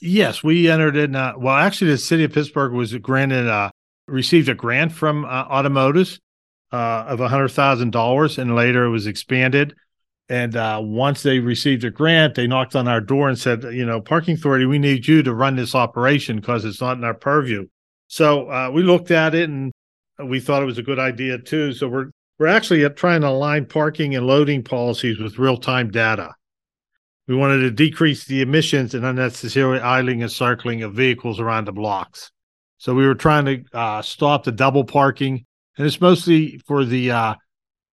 Yes, 0.00 0.44
we 0.44 0.68
entered 0.70 0.96
in. 0.96 1.16
Uh, 1.16 1.32
well, 1.38 1.54
actually, 1.54 1.92
the 1.92 1.98
city 1.98 2.24
of 2.24 2.32
Pittsburgh 2.32 2.72
was 2.72 2.94
granted, 2.96 3.48
uh, 3.48 3.70
received 4.06 4.48
a 4.48 4.54
grant 4.54 4.92
from 4.92 5.24
uh, 5.24 5.46
Automotus 5.48 6.18
uh, 6.70 7.04
of 7.08 7.20
hundred 7.20 7.48
thousand 7.48 7.92
dollars, 7.92 8.38
and 8.38 8.54
later 8.54 8.84
it 8.84 8.90
was 8.90 9.06
expanded. 9.06 9.74
And 10.28 10.56
uh, 10.56 10.80
once 10.82 11.22
they 11.22 11.38
received 11.38 11.84
a 11.84 11.90
grant, 11.90 12.34
they 12.34 12.46
knocked 12.46 12.76
on 12.76 12.88
our 12.88 13.00
door 13.00 13.28
and 13.28 13.38
said, 13.38 13.62
"You 13.62 13.86
know, 13.86 14.00
Parking 14.00 14.34
Authority, 14.34 14.66
we 14.66 14.78
need 14.78 15.06
you 15.06 15.22
to 15.22 15.32
run 15.32 15.56
this 15.56 15.74
operation 15.74 16.36
because 16.36 16.64
it's 16.64 16.80
not 16.80 16.98
in 16.98 17.04
our 17.04 17.14
purview." 17.14 17.68
So 18.08 18.50
uh, 18.50 18.70
we 18.70 18.82
looked 18.82 19.10
at 19.10 19.34
it 19.34 19.48
and 19.48 19.72
we 20.22 20.40
thought 20.40 20.62
it 20.62 20.66
was 20.66 20.78
a 20.78 20.82
good 20.82 20.98
idea 20.98 21.38
too. 21.38 21.72
So 21.72 21.88
we're 21.88 22.10
we're 22.42 22.48
actually 22.48 22.88
trying 22.90 23.20
to 23.20 23.28
align 23.28 23.64
parking 23.64 24.16
and 24.16 24.26
loading 24.26 24.64
policies 24.64 25.20
with 25.20 25.38
real 25.38 25.56
time 25.56 25.92
data. 25.92 26.34
We 27.28 27.36
wanted 27.36 27.60
to 27.60 27.70
decrease 27.70 28.24
the 28.24 28.42
emissions 28.42 28.96
and 28.96 29.06
unnecessary 29.06 29.78
idling 29.78 30.24
and 30.24 30.32
circling 30.32 30.82
of 30.82 30.92
vehicles 30.92 31.38
around 31.38 31.66
the 31.66 31.72
blocks. 31.72 32.32
So 32.78 32.96
we 32.96 33.06
were 33.06 33.14
trying 33.14 33.44
to 33.44 33.64
uh, 33.72 34.02
stop 34.02 34.42
the 34.42 34.50
double 34.50 34.82
parking, 34.82 35.46
and 35.78 35.86
it's 35.86 36.00
mostly 36.00 36.58
for 36.66 36.84
the 36.84 37.12
uh, 37.12 37.34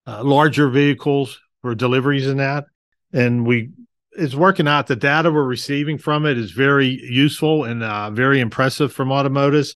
uh, 0.07 0.23
larger 0.23 0.67
vehicles 0.69 1.39
for 1.61 1.75
deliveries 1.75 2.25
and 2.25 2.39
that. 2.39 2.65
And 3.13 3.45
we 3.45 3.69
it's 4.13 4.33
working 4.33 4.67
out. 4.67 4.87
The 4.87 4.95
data 4.95 5.31
we're 5.31 5.43
receiving 5.43 5.99
from 5.99 6.25
it 6.25 6.39
is 6.39 6.53
very 6.53 6.87
useful 6.87 7.65
and 7.65 7.83
uh, 7.83 8.09
very 8.09 8.39
impressive 8.39 8.91
from 8.93 9.09
Automotus. 9.09 9.75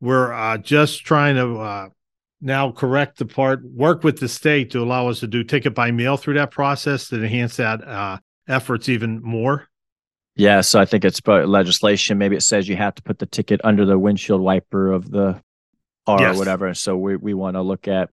We're 0.00 0.32
uh, 0.32 0.56
just 0.56 1.04
trying 1.04 1.36
to 1.36 1.58
uh, 1.58 1.88
now 2.44 2.70
correct 2.70 3.18
the 3.18 3.26
part, 3.26 3.64
work 3.64 4.04
with 4.04 4.20
the 4.20 4.28
state 4.28 4.70
to 4.72 4.82
allow 4.82 5.08
us 5.08 5.20
to 5.20 5.26
do 5.26 5.42
ticket 5.42 5.74
by 5.74 5.90
mail 5.90 6.16
through 6.16 6.34
that 6.34 6.50
process 6.50 7.08
to 7.08 7.16
enhance 7.16 7.56
that 7.56 7.82
uh, 7.86 8.18
efforts 8.46 8.88
even 8.88 9.22
more? 9.22 9.68
Yeah, 10.36 10.60
so 10.60 10.80
I 10.80 10.84
think 10.84 11.04
it's 11.04 11.20
legislation. 11.26 12.18
Maybe 12.18 12.36
it 12.36 12.42
says 12.42 12.68
you 12.68 12.76
have 12.76 12.94
to 12.96 13.02
put 13.02 13.18
the 13.18 13.26
ticket 13.26 13.60
under 13.64 13.84
the 13.84 13.98
windshield 13.98 14.40
wiper 14.40 14.92
of 14.92 15.10
the 15.10 15.40
car 16.06 16.20
yes. 16.20 16.36
or 16.36 16.38
whatever. 16.38 16.74
So 16.74 16.96
we 16.96 17.16
we 17.16 17.34
want 17.34 17.54
to 17.54 17.62
look 17.62 17.88
at 17.88 18.10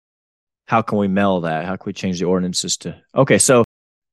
how 0.68 0.82
can 0.82 0.98
we 0.98 1.08
mail 1.08 1.42
that? 1.42 1.66
How 1.66 1.78
can 1.78 1.86
we 1.86 1.94
change 1.94 2.20
the 2.20 2.26
ordinances 2.26 2.78
to? 2.78 3.02
Okay, 3.16 3.38
so 3.38 3.64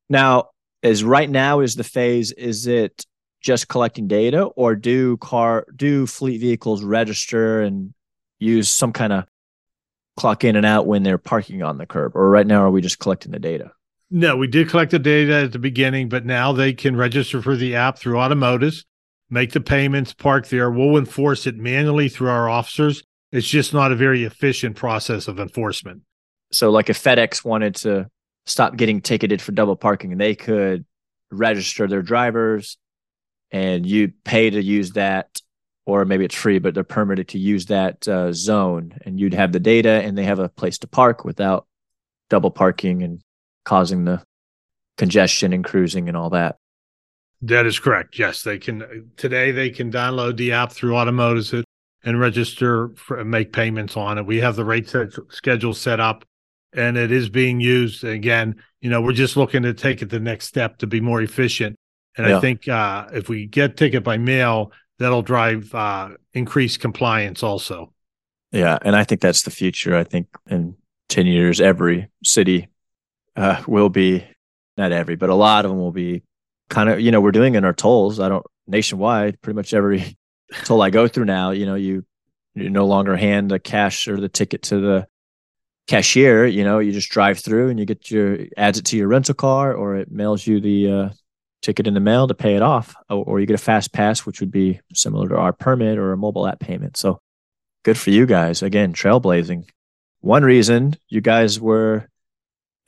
now 0.09 0.51
is 0.83 1.03
right 1.03 1.29
now 1.29 1.61
is 1.61 1.75
the 1.75 1.85
phase 1.85 2.33
is 2.33 2.67
it 2.67 3.05
just 3.41 3.69
collecting 3.69 4.09
data 4.09 4.45
or 4.45 4.75
do 4.75 5.17
car 5.19 5.67
do 5.75 6.07
fleet 6.07 6.41
vehicles 6.41 6.83
register 6.83 7.61
and 7.61 7.93
use 8.39 8.69
some 8.69 8.93
kind 8.93 9.13
of 9.13 9.25
clock 10.17 10.45
in 10.45 10.57
and 10.57 10.67
out 10.67 10.87
when 10.87 11.03
they're 11.03 11.19
parking 11.19 11.63
on 11.63 11.79
the 11.79 11.87
curb? 11.87 12.17
Or 12.17 12.31
right 12.31 12.47
now, 12.47 12.63
are 12.63 12.71
we 12.71 12.81
just 12.81 12.99
collecting 12.99 13.33
the 13.33 13.39
data? 13.39 13.73
No, 14.11 14.37
we 14.37 14.47
did 14.47 14.69
collect 14.69 14.93
the 14.93 14.99
data 14.99 15.35
at 15.45 15.53
the 15.53 15.59
beginning, 15.59 16.09
but 16.09 16.25
now 16.25 16.53
they 16.53 16.73
can 16.73 16.97
register 16.97 17.43
for 17.43 17.57
the 17.57 17.75
app 17.75 17.99
through 17.99 18.15
Automotus, 18.15 18.85
make 19.31 19.53
the 19.53 19.61
payments, 19.61 20.13
park 20.13 20.49
there. 20.49 20.71
We'll 20.71 20.97
enforce 20.97 21.47
it 21.47 21.57
manually 21.57 22.09
through 22.09 22.31
our 22.31 22.49
officers. 22.49 23.03
It's 23.33 23.49
just 23.49 23.75
not 23.75 23.91
a 23.91 23.97
very 23.97 24.25
efficient 24.25 24.77
process 24.77 25.27
of 25.27 25.41
enforcement. 25.41 26.03
So, 26.53 26.71
like 26.71 26.89
if 26.89 27.03
FedEx 27.03 27.45
wanted 27.45 27.75
to 27.77 28.09
stop 28.47 28.77
getting 28.77 29.01
ticketed 29.01 29.43
for 29.43 29.51
double 29.51 29.75
parking, 29.75 30.17
they 30.17 30.37
could 30.37 30.85
register 31.33 31.89
their 31.89 32.03
drivers 32.03 32.79
and 33.51 33.87
you 33.87 34.13
pay 34.25 34.51
to 34.51 34.63
use 34.63 34.93
that 34.93 35.41
or 35.87 36.05
maybe 36.05 36.25
it's 36.25 36.35
free, 36.35 36.59
but 36.59 36.75
they're 36.75 36.85
permitted 36.85 37.29
to 37.29 37.39
use 37.39 37.67
that 37.67 38.07
uh, 38.09 38.33
zone, 38.33 38.93
and 39.05 39.19
you'd 39.19 39.35
have 39.35 39.53
the 39.53 39.61
data, 39.61 40.03
and 40.05 40.19
they 40.19 40.25
have 40.25 40.41
a 40.41 40.49
place 40.49 40.79
to 40.79 40.89
park 40.89 41.25
without 41.25 41.67
double 42.29 42.51
parking 42.51 43.03
and 43.03 43.23
causing 43.65 44.05
the 44.05 44.23
congestion 44.99 45.53
and 45.53 45.65
cruising 45.65 46.09
and 46.09 46.17
all 46.17 46.31
that. 46.31 46.57
That 47.43 47.67
is 47.67 47.79
correct. 47.79 48.19
Yes, 48.19 48.43
they 48.43 48.59
can 48.59 49.11
today. 49.17 49.53
They 49.53 49.71
can 49.71 49.93
download 49.93 50.37
the 50.37 50.53
app 50.53 50.73
through 50.73 50.93
Automotus 50.93 51.63
and 52.03 52.21
register 52.21 52.91
for, 52.97 53.19
and 53.19 53.31
make 53.31 53.53
payments 53.53 53.97
on 53.97 54.19
it. 54.19 54.27
We 54.27 54.41
have 54.41 54.57
the 54.57 54.65
rate 54.65 54.89
set, 54.89 55.13
schedule 55.29 55.75
set 55.75 56.01
up, 56.01 56.25
and 56.73 56.97
it 56.97 57.13
is 57.13 57.29
being 57.29 57.61
used. 57.61 58.05
Again, 58.05 58.57
you 58.81 58.91
know, 58.91 59.03
we're 59.03 59.13
just 59.13 59.37
looking 59.37 59.63
to 59.63 59.75
take 59.75 60.03
it 60.03 60.11
the 60.11 60.19
next 60.19 60.47
step 60.47 60.79
to 60.79 60.87
be 60.87 61.01
more 61.01 61.21
efficient. 61.21 61.77
And 62.17 62.27
yeah. 62.27 62.39
I 62.39 62.41
think 62.41 62.67
uh, 62.67 63.09
if 63.13 63.29
we 63.29 63.47
get 63.47 63.77
ticket 63.77 64.03
by 64.03 64.17
mail, 64.17 64.73
that'll 64.99 65.23
drive 65.23 65.75
uh, 65.75 66.11
increased 66.33 66.81
compliance 66.81 67.43
also. 67.43 67.93
Yeah, 68.53 68.79
and 68.83 68.97
I 68.97 69.05
think 69.05 69.21
that's 69.21 69.43
the 69.43 69.51
future. 69.51 69.97
I 69.97 70.05
think 70.05 70.29
in 70.49 70.77
ten 71.09 71.27
years, 71.27 71.61
every 71.61 72.09
city 72.25 72.69
uh, 73.35 73.63
will 73.67 73.89
be 73.89 74.25
not 74.77 74.93
every, 74.93 75.17
but 75.17 75.31
a 75.31 75.35
lot 75.35 75.65
of 75.65 75.71
them 75.71 75.79
will 75.79 75.93
be 75.93 76.23
kind 76.69 76.89
of 76.89 77.01
you 77.01 77.11
know 77.11 77.21
we're 77.21 77.33
doing 77.33 77.55
in 77.55 77.65
our 77.65 77.73
tolls. 77.73 78.21
I 78.21 78.29
don't 78.29 78.47
nationwide. 78.67 79.41
Pretty 79.41 79.57
much 79.57 79.75
every 79.75 80.17
toll 80.65 80.83
I 80.83 80.91
go 80.91 81.09
through 81.09 81.27
now, 81.27 81.51
you 81.51 81.67
know, 81.67 81.75
you 81.75 82.05
you 82.55 82.71
no 82.71 82.87
longer 82.87 83.17
hand 83.17 83.51
the 83.51 83.59
cash 83.59 84.09
or 84.09 84.19
the 84.19 84.29
ticket 84.29 84.63
to 84.63 84.81
the 84.81 85.07
cashier. 85.87 86.47
You 86.47 86.65
know, 86.65 86.79
you 86.79 86.93
just 86.93 87.11
drive 87.11 87.39
through 87.39 87.69
and 87.69 87.79
you 87.79 87.85
get 87.85 88.11
your 88.11 88.39
adds 88.57 88.79
it 88.79 88.87
to 88.87 88.97
your 88.97 89.09
rental 89.09 89.35
car, 89.35 89.75
or 89.75 89.97
it 89.97 90.11
mails 90.11 90.47
you 90.47 90.61
the 90.61 90.91
uh, 90.91 91.09
ticket 91.63 91.87
in 91.87 91.95
the 91.95 92.01
mail 92.01 92.29
to 92.29 92.35
pay 92.35 92.55
it 92.55 92.63
off, 92.63 92.95
or, 93.09 93.41
you 93.41 93.47
get 93.47 93.55
a 93.55 93.59
fast 93.59 93.93
pass, 93.93 94.25
which 94.25 94.41
would 94.41 94.51
be 94.51 94.81
similar 94.95 95.29
to 95.29 95.37
our 95.37 95.53
permit 95.53 95.99
or 95.99 96.13
a 96.13 96.17
mobile 96.17 96.47
app 96.47 96.61
payment. 96.61 96.97
So 96.97 97.21
good 97.85 97.99
for 97.99 98.11
you 98.11 98.27
guys. 98.27 98.63
Again, 98.63 98.93
trailblazing. 98.93 99.69
One 100.21 100.43
reason 100.43 100.95
you 101.09 101.21
guys 101.21 101.61
were 101.61 102.09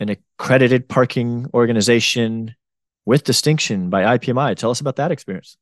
an 0.00 0.08
accredited 0.10 0.88
parking 0.88 1.46
organization 1.54 2.54
with 3.04 3.24
distinction 3.24 3.90
by 3.90 4.18
IPMI. 4.18 4.56
Tell 4.56 4.70
us 4.70 4.80
about 4.80 4.96
that 4.96 5.10
experience. 5.10 5.56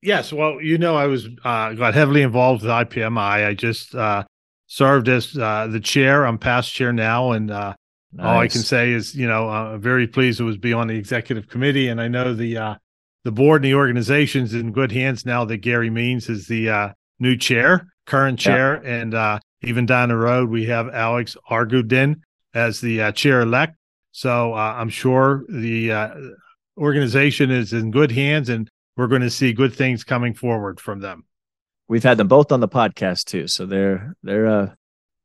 Yes, 0.00 0.32
well, 0.32 0.60
you 0.60 0.78
know, 0.78 0.96
I 0.96 1.06
was 1.06 1.28
uh, 1.44 1.72
got 1.72 1.94
heavily 1.94 2.22
involved 2.22 2.62
with 2.62 2.70
IPMI. 2.70 3.46
I 3.46 3.54
just 3.54 3.94
uh, 3.94 4.24
served 4.66 5.08
as 5.08 5.36
uh, 5.36 5.66
the 5.66 5.80
chair. 5.80 6.24
I'm 6.24 6.38
past 6.38 6.72
chair 6.72 6.92
now, 6.92 7.32
and 7.32 7.50
nice. 8.12 8.24
Uh, 8.24 8.28
all 8.28 8.38
I 8.38 8.48
can 8.48 8.62
say 8.62 8.92
is, 8.92 9.14
you 9.14 9.26
know, 9.26 9.48
I'm 9.48 9.74
uh, 9.74 9.78
very 9.78 10.06
pleased 10.06 10.38
to 10.38 10.58
be 10.58 10.72
on 10.72 10.88
the 10.88 10.96
executive 10.96 11.48
committee, 11.48 11.88
and 11.88 12.00
I 12.00 12.08
know 12.08 12.34
the 12.34 12.56
uh, 12.56 12.74
the 13.24 13.32
board 13.32 13.62
and 13.62 13.70
the 13.70 13.74
organization's 13.74 14.54
in 14.54 14.72
good 14.72 14.92
hands 14.92 15.26
now. 15.26 15.44
That 15.44 15.58
Gary 15.58 15.90
Means 15.90 16.28
is 16.28 16.46
the 16.46 16.70
uh, 16.70 16.88
new 17.18 17.36
chair, 17.36 17.88
current 18.06 18.38
chair, 18.38 18.80
yeah. 18.82 18.90
and 18.90 19.40
even 19.62 19.86
down 19.86 20.08
the 20.10 20.16
road 20.16 20.48
we 20.48 20.66
have 20.66 20.88
Alex 20.88 21.36
Argudin 21.50 22.20
as 22.54 22.80
the 22.80 23.12
chair 23.12 23.40
elect. 23.40 23.76
So 24.12 24.54
I'm 24.54 24.88
sure 24.88 25.44
the 25.48 26.36
organization 26.76 27.50
is 27.50 27.72
in 27.72 27.90
good 27.90 28.12
hands, 28.12 28.48
and 28.48 28.68
we're 28.96 29.06
going 29.06 29.22
to 29.22 29.30
see 29.30 29.52
good 29.52 29.74
things 29.74 30.04
coming 30.04 30.34
forward 30.34 30.80
from 30.80 31.00
them. 31.00 31.24
We've 31.88 32.02
had 32.02 32.18
them 32.18 32.28
both 32.28 32.52
on 32.52 32.60
the 32.60 32.68
podcast 32.68 33.24
too, 33.24 33.48
so 33.48 33.64
they're 33.64 34.14
they're 34.22 34.46
uh, 34.46 34.74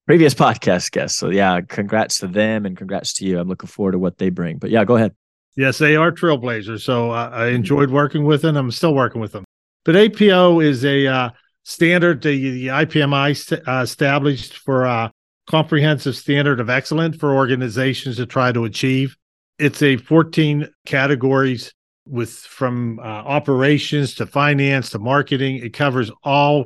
previous 0.06 0.34
podcast 0.34 0.92
guests. 0.92 1.18
So 1.18 1.30
yeah, 1.30 1.62
congrats 1.62 2.20
to 2.20 2.28
them 2.28 2.66
and 2.66 2.78
congrats 2.78 3.14
to 3.14 3.26
you. 3.26 3.40
I'm 3.40 3.48
looking 3.48 3.68
forward 3.68 3.94
to 3.94 4.00
what 4.00 4.18
they 4.18 4.30
bring. 4.30 4.58
But 4.58 4.70
yeah, 4.70 4.84
go 4.86 4.96
ahead. 4.96 5.16
Yes, 5.56 5.78
they 5.78 5.96
are 5.96 6.12
trailblazers. 6.12 6.82
So 6.82 7.12
uh, 7.12 7.30
I 7.32 7.48
enjoyed 7.48 7.92
working 7.92 8.26
with 8.26 8.42
them. 8.42 8.56
I'm 8.58 8.72
still 8.72 8.96
working 8.96 9.22
with 9.22 9.32
them. 9.32 9.46
But 9.86 9.96
APO 9.96 10.62
is 10.62 10.84
a 10.84 11.08
uh, 11.08 11.30
standard 11.64 12.22
the, 12.22 12.52
the 12.52 12.68
IPMI 12.68 13.38
st- 13.38 13.68
uh, 13.68 13.82
established 13.82 14.58
for 14.58 14.86
a 14.86 14.92
uh, 14.92 15.10
comprehensive 15.48 16.16
standard 16.16 16.60
of 16.60 16.70
excellence 16.70 17.18
for 17.18 17.36
organizations 17.36 18.16
to 18.16 18.26
try 18.26 18.52
to 18.52 18.64
achieve. 18.64 19.16
It's 19.60 19.82
a 19.84 19.98
14 19.98 20.68
categories 20.86 21.74
with 22.08 22.32
from 22.32 23.00
uh, 23.00 23.04
operations 23.04 24.16
to 24.16 24.26
finance 24.26 24.90
to 24.92 25.00
marketing. 25.00 25.58
It 25.58 25.74
covers 25.74 26.12
all 26.24 26.66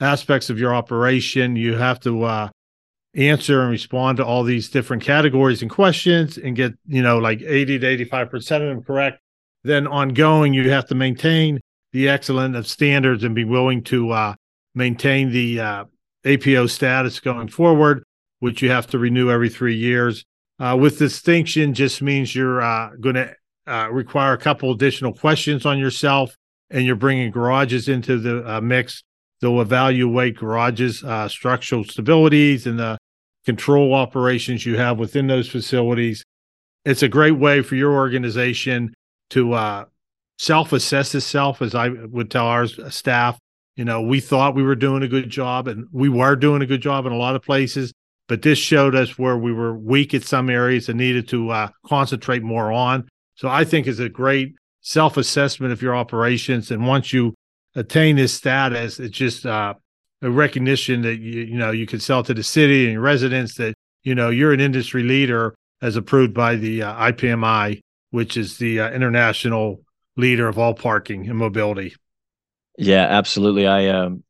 aspects 0.00 0.50
of 0.50 0.58
your 0.58 0.74
operation. 0.74 1.56
You 1.56 1.76
have 1.76 2.00
to 2.00 2.24
uh, 2.24 2.48
answer 3.14 3.62
and 3.62 3.70
respond 3.70 4.18
to 4.18 4.24
all 4.24 4.42
these 4.42 4.68
different 4.68 5.02
categories 5.02 5.62
and 5.62 5.70
questions 5.70 6.36
and 6.36 6.56
get, 6.56 6.74
you 6.86 7.02
know, 7.02 7.18
like 7.18 7.40
80 7.42 7.78
to 7.80 8.06
85% 8.06 8.36
of 8.36 8.62
them 8.62 8.82
correct. 8.82 9.20
Then 9.62 9.86
ongoing, 9.86 10.52
you 10.52 10.70
have 10.70 10.86
to 10.88 10.94
maintain 10.94 11.60
the 11.92 12.08
excellence 12.08 12.56
of 12.56 12.66
standards 12.66 13.24
and 13.24 13.34
be 13.34 13.44
willing 13.44 13.82
to 13.84 14.10
uh, 14.10 14.34
maintain 14.74 15.30
the 15.30 15.60
uh, 15.60 15.84
APO 16.24 16.66
status 16.66 17.20
going 17.20 17.48
forward, 17.48 18.02
which 18.40 18.60
you 18.60 18.70
have 18.70 18.88
to 18.88 18.98
renew 18.98 19.30
every 19.30 19.48
three 19.48 19.76
years. 19.76 20.24
Uh, 20.58 20.76
with 20.78 20.98
distinction 20.98 21.72
just 21.72 22.02
means 22.02 22.34
you're 22.34 22.60
uh, 22.60 22.90
going 23.00 23.14
to 23.14 23.34
uh, 23.66 23.88
require 23.90 24.32
a 24.32 24.38
couple 24.38 24.70
additional 24.70 25.12
questions 25.14 25.64
on 25.64 25.78
yourself 25.78 26.36
and 26.70 26.84
you're 26.84 26.96
bringing 26.96 27.30
garages 27.30 27.88
into 27.88 28.18
the 28.18 28.56
uh, 28.56 28.60
mix, 28.60 29.02
they'll 29.40 29.60
evaluate 29.60 30.36
garages, 30.36 31.04
structural 31.28 31.84
stabilities, 31.84 32.66
and 32.66 32.78
the 32.78 32.98
control 33.44 33.94
operations 33.94 34.64
you 34.64 34.76
have 34.76 34.98
within 34.98 35.26
those 35.26 35.48
facilities. 35.48 36.24
It's 36.84 37.02
a 37.02 37.08
great 37.08 37.32
way 37.32 37.62
for 37.62 37.76
your 37.76 37.92
organization 37.92 38.94
to 39.30 39.54
uh, 39.54 39.84
self 40.38 40.72
assess 40.72 41.14
itself, 41.14 41.62
as 41.62 41.74
I 41.74 41.88
would 41.88 42.30
tell 42.30 42.46
our 42.46 42.66
staff. 42.66 43.38
You 43.76 43.84
know, 43.84 44.02
we 44.02 44.20
thought 44.20 44.54
we 44.54 44.62
were 44.62 44.76
doing 44.76 45.02
a 45.02 45.08
good 45.08 45.30
job, 45.30 45.68
and 45.68 45.86
we 45.92 46.08
were 46.08 46.36
doing 46.36 46.62
a 46.62 46.66
good 46.66 46.82
job 46.82 47.06
in 47.06 47.12
a 47.12 47.16
lot 47.16 47.34
of 47.34 47.42
places, 47.42 47.92
but 48.28 48.42
this 48.42 48.58
showed 48.58 48.94
us 48.94 49.18
where 49.18 49.36
we 49.36 49.52
were 49.52 49.76
weak 49.76 50.14
at 50.14 50.22
some 50.22 50.48
areas 50.48 50.88
and 50.88 50.98
needed 50.98 51.28
to 51.28 51.50
uh, 51.50 51.68
concentrate 51.86 52.42
more 52.42 52.70
on. 52.70 53.08
So 53.34 53.48
I 53.48 53.64
think 53.64 53.86
is 53.86 54.00
a 54.00 54.08
great 54.08 54.54
self 54.80 55.16
assessment 55.16 55.72
of 55.72 55.82
your 55.82 55.96
operations. 55.96 56.70
And 56.70 56.86
once 56.86 57.12
you 57.12 57.34
attain 57.74 58.16
this 58.16 58.32
status, 58.32 59.00
it's 59.00 59.16
just 59.16 59.44
uh, 59.44 59.74
a 60.24 60.30
recognition 60.30 61.02
that 61.02 61.16
you 61.20 61.42
you 61.42 61.56
know 61.56 61.70
you 61.70 61.86
can 61.86 62.00
sell 62.00 62.22
to 62.24 62.34
the 62.34 62.42
city 62.42 62.84
and 62.84 62.94
your 62.94 63.02
residents 63.02 63.56
that 63.56 63.74
you 64.02 64.14
know 64.14 64.30
you're 64.30 64.52
an 64.52 64.60
industry 64.60 65.02
leader 65.02 65.54
as 65.82 65.96
approved 65.96 66.32
by 66.32 66.56
the 66.56 66.82
uh, 66.82 66.94
IPMI, 67.12 67.80
which 68.10 68.36
is 68.36 68.56
the 68.56 68.80
uh, 68.80 68.90
international 68.90 69.82
leader 70.16 70.48
of 70.48 70.58
all 70.58 70.72
parking 70.74 71.28
and 71.28 71.38
mobility. 71.38 71.94
Yeah, 72.78 73.04
absolutely. 73.04 73.66
I 73.66 73.88
um, 73.88 74.24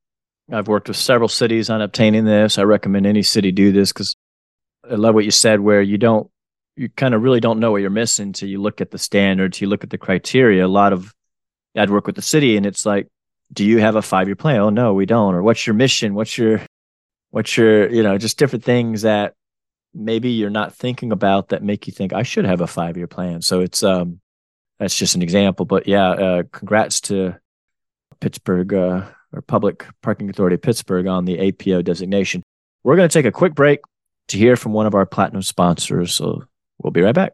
I've 0.52 0.68
worked 0.68 0.88
with 0.88 0.96
several 0.96 1.28
cities 1.28 1.70
on 1.70 1.80
obtaining 1.80 2.24
this. 2.24 2.58
I 2.58 2.64
recommend 2.64 3.06
any 3.06 3.22
city 3.22 3.52
do 3.52 3.70
this 3.70 3.92
because 3.92 4.16
I 4.90 4.96
love 4.96 5.14
what 5.14 5.24
you 5.24 5.30
said, 5.30 5.60
where 5.60 5.80
you 5.80 5.96
don't 5.96 6.28
you 6.76 6.88
kind 6.88 7.14
of 7.14 7.22
really 7.22 7.40
don't 7.40 7.60
know 7.60 7.70
what 7.70 7.82
you're 7.82 7.90
missing 7.90 8.28
until 8.28 8.48
you 8.48 8.60
look 8.60 8.80
at 8.80 8.90
the 8.90 8.98
standards, 8.98 9.60
you 9.60 9.68
look 9.68 9.84
at 9.84 9.90
the 9.90 9.98
criteria. 9.98 10.66
A 10.66 10.68
lot 10.68 10.92
of 10.92 11.14
I'd 11.76 11.90
work 11.90 12.06
with 12.06 12.16
the 12.16 12.22
city 12.22 12.56
and 12.56 12.66
it's 12.66 12.84
like, 12.84 13.06
do 13.54 13.64
you 13.64 13.78
have 13.78 13.96
a 13.96 14.02
five 14.02 14.28
year 14.28 14.36
plan? 14.36 14.60
Oh 14.60 14.70
no, 14.70 14.92
we 14.92 15.06
don't. 15.06 15.34
Or 15.34 15.42
what's 15.42 15.66
your 15.66 15.74
mission? 15.74 16.14
What's 16.14 16.36
your 16.36 16.60
what's 17.30 17.56
your, 17.56 17.88
you 17.90 18.02
know, 18.02 18.18
just 18.18 18.38
different 18.38 18.64
things 18.64 19.02
that 19.02 19.34
maybe 19.94 20.30
you're 20.30 20.50
not 20.50 20.74
thinking 20.74 21.12
about 21.12 21.48
that 21.48 21.62
make 21.62 21.86
you 21.86 21.92
think 21.92 22.12
I 22.12 22.22
should 22.22 22.44
have 22.44 22.60
a 22.60 22.66
five 22.66 22.96
year 22.96 23.06
plan. 23.06 23.40
So 23.40 23.60
it's 23.60 23.82
um 23.82 24.20
that's 24.78 24.96
just 24.96 25.14
an 25.14 25.22
example. 25.22 25.64
But 25.64 25.86
yeah, 25.86 26.10
uh, 26.10 26.42
congrats 26.52 27.00
to 27.02 27.36
Pittsburgh 28.20 28.74
uh, 28.74 29.06
or 29.32 29.42
Public 29.42 29.86
Parking 30.02 30.28
Authority 30.28 30.56
Pittsburgh 30.56 31.06
on 31.06 31.24
the 31.24 31.38
APO 31.38 31.82
designation. 31.82 32.42
We're 32.82 32.96
going 32.96 33.08
to 33.08 33.12
take 33.12 33.24
a 33.24 33.32
quick 33.32 33.54
break 33.54 33.80
to 34.28 34.36
hear 34.36 34.56
from 34.56 34.72
one 34.72 34.86
of 34.86 34.94
our 34.94 35.06
platinum 35.06 35.42
sponsors. 35.42 36.12
So 36.12 36.44
We'll 36.78 36.90
be 36.90 37.02
right 37.02 37.14
back. 37.14 37.32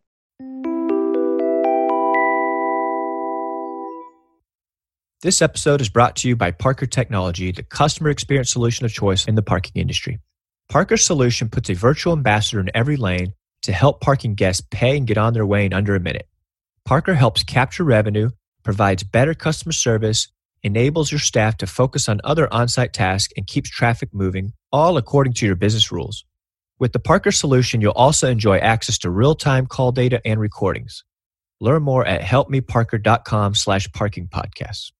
This 5.22 5.42
episode 5.42 5.83
is 5.83 5.90
brought 5.90 6.16
to 6.16 6.28
you 6.28 6.35
by 6.35 6.50
Parker 6.50 6.87
Technology, 6.87 7.52
the 7.52 7.62
customer 7.62 8.09
experience 8.09 8.50
solution 8.50 8.87
of 8.87 8.92
choice 8.94 9.28
in 9.28 9.35
the 9.35 9.42
parking 9.42 9.78
industry. 9.78 10.18
Parker's 10.70 11.04
solution 11.04 11.50
puts 11.50 11.68
a 11.68 11.74
virtual 11.74 12.14
ambassador 12.14 12.59
in 12.59 12.70
every 12.74 12.96
lane 12.96 13.35
to 13.64 13.72
help 13.72 14.00
parking 14.00 14.35
guests 14.35 14.66
pay 14.70 14.96
and 14.96 15.06
get 15.06 15.18
on 15.18 15.35
their 15.35 15.44
way 15.44 15.66
in 15.66 15.74
under 15.74 15.94
a 15.94 16.00
minute. 16.00 16.26
Parker 16.87 17.12
helps 17.12 17.42
capture 17.42 17.85
revenue, 17.85 18.30
provides 18.62 19.02
better 19.02 19.35
customer 19.35 19.74
service, 19.74 20.28
enables 20.62 21.12
your 21.12 21.18
staff 21.18 21.59
to 21.59 21.66
focus 21.66 22.09
on 22.09 22.22
other 22.24 22.50
on 22.50 22.66
site 22.68 22.94
tasks, 22.94 23.35
and 23.37 23.46
keeps 23.46 23.68
traffic 23.68 24.09
moving, 24.14 24.54
all 24.72 24.96
according 24.96 25.35
to 25.35 25.44
your 25.44 25.54
business 25.54 25.92
rules. 25.92 26.24
With 26.78 26.94
the 26.94 26.98
Parker 26.98 27.30
solution, 27.30 27.83
you'll 27.83 27.92
also 27.92 28.30
enjoy 28.30 28.56
access 28.56 28.96
to 29.00 29.11
real-time 29.11 29.66
call 29.66 29.92
data 29.92 30.22
and 30.24 30.40
recordings. 30.40 31.04
Learn 31.61 31.83
more 31.83 32.06
at 32.06 32.22
helpmeparker.com 32.22 33.54
slash 33.54 33.92
parking 33.92 34.26
podcasts. 34.26 34.92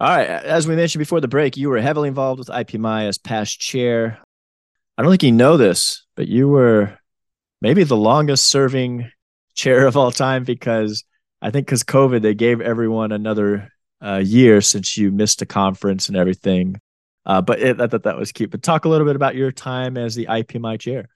All 0.00 0.08
right. 0.08 0.28
As 0.28 0.68
we 0.68 0.76
mentioned 0.76 1.00
before 1.00 1.20
the 1.20 1.28
break, 1.28 1.56
you 1.56 1.68
were 1.68 1.80
heavily 1.80 2.08
involved 2.08 2.38
with 2.38 2.48
IPMI 2.48 3.08
as 3.08 3.18
past 3.18 3.58
chair. 3.58 4.18
I 4.96 5.02
don't 5.02 5.10
think 5.10 5.24
you 5.24 5.32
know 5.32 5.56
this, 5.56 6.04
but 6.14 6.28
you 6.28 6.48
were 6.48 6.96
maybe 7.60 7.82
the 7.82 7.96
longest 7.96 8.46
serving 8.46 9.10
chair 9.54 9.86
of 9.86 9.96
all 9.96 10.12
time 10.12 10.44
because 10.44 11.02
I 11.42 11.50
think 11.50 11.66
because 11.66 11.82
COVID, 11.82 12.22
they 12.22 12.34
gave 12.34 12.60
everyone 12.60 13.10
another 13.10 13.72
uh, 14.00 14.22
year 14.24 14.60
since 14.60 14.96
you 14.96 15.10
missed 15.10 15.42
a 15.42 15.46
conference 15.46 16.08
and 16.08 16.16
everything. 16.16 16.80
Uh, 17.26 17.42
but 17.42 17.60
it, 17.60 17.80
I 17.80 17.88
thought 17.88 18.04
that 18.04 18.16
was 18.16 18.30
cute. 18.30 18.52
But 18.52 18.62
talk 18.62 18.84
a 18.84 18.88
little 18.88 19.06
bit 19.06 19.16
about 19.16 19.34
your 19.34 19.50
time 19.50 19.96
as 19.96 20.14
the 20.14 20.26
IPMI 20.26 20.78
chair. 20.78 21.08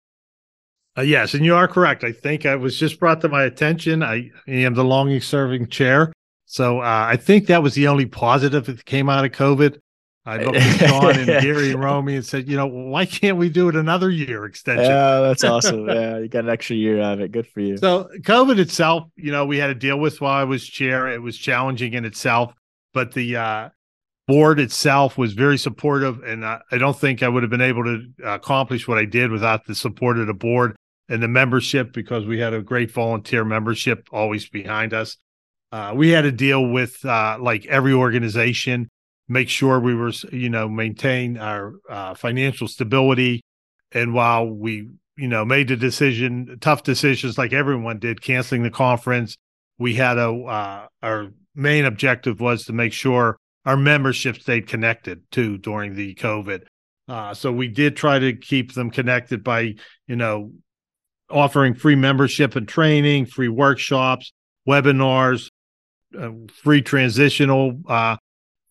Uh, 0.99 1.03
yes, 1.03 1.35
and 1.35 1.45
you 1.45 1.55
are 1.55 1.69
correct. 1.69 2.05
I 2.05 2.13
think 2.13 2.45
I 2.45 2.57
was 2.57 2.79
just 2.79 3.01
brought 3.01 3.21
to 3.23 3.29
my 3.29 3.45
attention. 3.45 4.03
I 4.03 4.31
am 4.47 4.75
the 4.75 4.85
longest 4.85 5.29
serving 5.29 5.69
chair. 5.69 6.13
So 6.53 6.81
uh, 6.81 7.07
I 7.09 7.17
think 7.17 7.47
that 7.47 7.63
was 7.63 7.75
the 7.75 7.89
only 7.89 8.07
positive 8.07 8.67
that 8.67 8.85
came 8.85 9.09
out 9.09 9.25
of 9.25 9.33
COVID. 9.33 9.79
I 10.25 10.37
looked 10.37 10.59
at 10.59 10.89
Shawn 10.89 11.19
and 11.19 11.27
Gary 11.27 11.73
and 11.73 11.83
Romy 11.83 12.15
and 12.15 12.25
said, 12.25 12.49
you 12.49 12.57
know, 12.57 12.67
why 12.67 13.07
can't 13.07 13.39
we 13.39 13.49
do 13.49 13.69
it 13.69 13.75
another 13.75 14.11
year 14.11 14.45
extension? 14.45 14.85
Yeah, 14.85 15.21
that's 15.21 15.43
awesome. 15.43 15.89
yeah, 15.89 16.19
you 16.19 16.29
got 16.29 16.45
an 16.45 16.51
extra 16.51 16.77
year 16.77 17.01
out 17.01 17.15
of 17.15 17.21
it. 17.23 17.33
Good 17.33 17.49
for 17.49 17.61
you. 17.61 17.77
So 17.79 18.09
COVID 18.21 18.59
itself, 18.59 19.09
you 19.17 19.33
know, 19.33 19.47
we 19.47 19.59
had 19.59 19.69
to 19.69 19.75
deal 19.75 19.99
with 19.99 20.21
while 20.21 20.39
I 20.39 20.45
was 20.45 20.65
chair. 20.65 21.09
It 21.09 21.23
was 21.23 21.37
challenging 21.37 21.95
in 21.95 22.05
itself 22.05 22.55
but 22.93 23.13
the 23.13 23.37
uh, 23.37 23.69
board 24.27 24.61
itself 24.61 25.19
was 25.19 25.33
very 25.33 25.59
supportive, 25.59 26.23
and 26.23 26.45
I, 26.45 26.61
I, 26.71 26.79
don't 26.79 26.99
think 26.99 27.23
I 27.23 27.29
would 27.29 27.43
have 27.43 27.51
been 27.51 27.61
able 27.61 27.85
to 27.85 28.07
accomplish 28.25 28.87
what 28.87 28.99
I 28.99 29.05
did 29.05 29.31
without 29.31 29.67
the 29.67 29.75
support 29.75 30.19
of 30.19 30.27
the 30.27 30.35
board. 30.35 30.77
and 31.09 31.23
the 31.23 31.29
membership 31.29 31.93
because 31.93 32.25
we 32.27 32.39
had 32.39 32.55
a 32.55 32.63
great 32.63 32.91
volunteer 32.91 33.45
membership 33.45 34.09
always 34.13 34.49
behind 34.49 34.95
us. 34.95 35.17
Uh, 35.73 35.95
we 35.97 36.11
had 36.11 36.23
to 36.23 36.33
deal 36.33 36.67
with 36.67 37.03
uh, 37.05 37.39
like 37.41 37.65
every 37.67 37.95
organization, 37.95 38.91
make 39.27 39.49
sure 39.49 39.81
we 39.81 39.95
were, 39.95 40.13
you 40.31 40.51
know, 40.51 40.69
maintain 40.69 41.39
our 41.39 41.73
uh, 41.89 42.15
financial 42.15 42.69
stability. 42.69 43.43
And 43.91 44.13
while 44.13 44.47
we, 44.47 44.91
you 45.17 45.29
know, 45.29 45.47
made 45.47 45.69
the 45.69 45.77
decision, 45.77 46.59
tough 46.61 46.83
decisions 46.83 47.39
like 47.39 47.55
everyone 47.55 47.99
did, 47.99 48.21
canceling 48.21 48.63
the 48.63 48.71
conference, 48.71 49.37
we 49.79 49.95
had 49.95 50.19
a 50.19 50.31
uh, 50.31 50.87
our 51.03 51.31
main 51.55 51.87
objective 51.87 52.41
was 52.41 52.65
to 52.65 52.73
make 52.73 52.93
sure 52.93 53.39
our 53.65 53.77
membership 53.77 54.37
stayed 54.37 54.67
connected 54.67 55.23
too 55.31 55.57
during 55.57 55.95
the 55.95 56.15
COVID. 56.15 56.65
Uh, 57.09 57.35
so 57.35 57.51
we 57.51 57.69
did 57.69 57.97
try 57.97 58.19
to 58.19 58.35
keep 58.35 58.75
them 58.75 58.91
connected 58.91 59.43
by, 59.43 59.75
you 60.07 60.17
know, 60.17 60.53
offering 61.31 61.75
free 61.75 61.97
membership 61.97 62.57
and 62.57 62.69
training, 62.69 63.27
free 63.27 63.49
workshops, 63.49 64.33
webinars, 64.69 65.51
uh, 66.19 66.31
free 66.63 66.83
transitional 66.83 67.79
uh, 67.89 68.17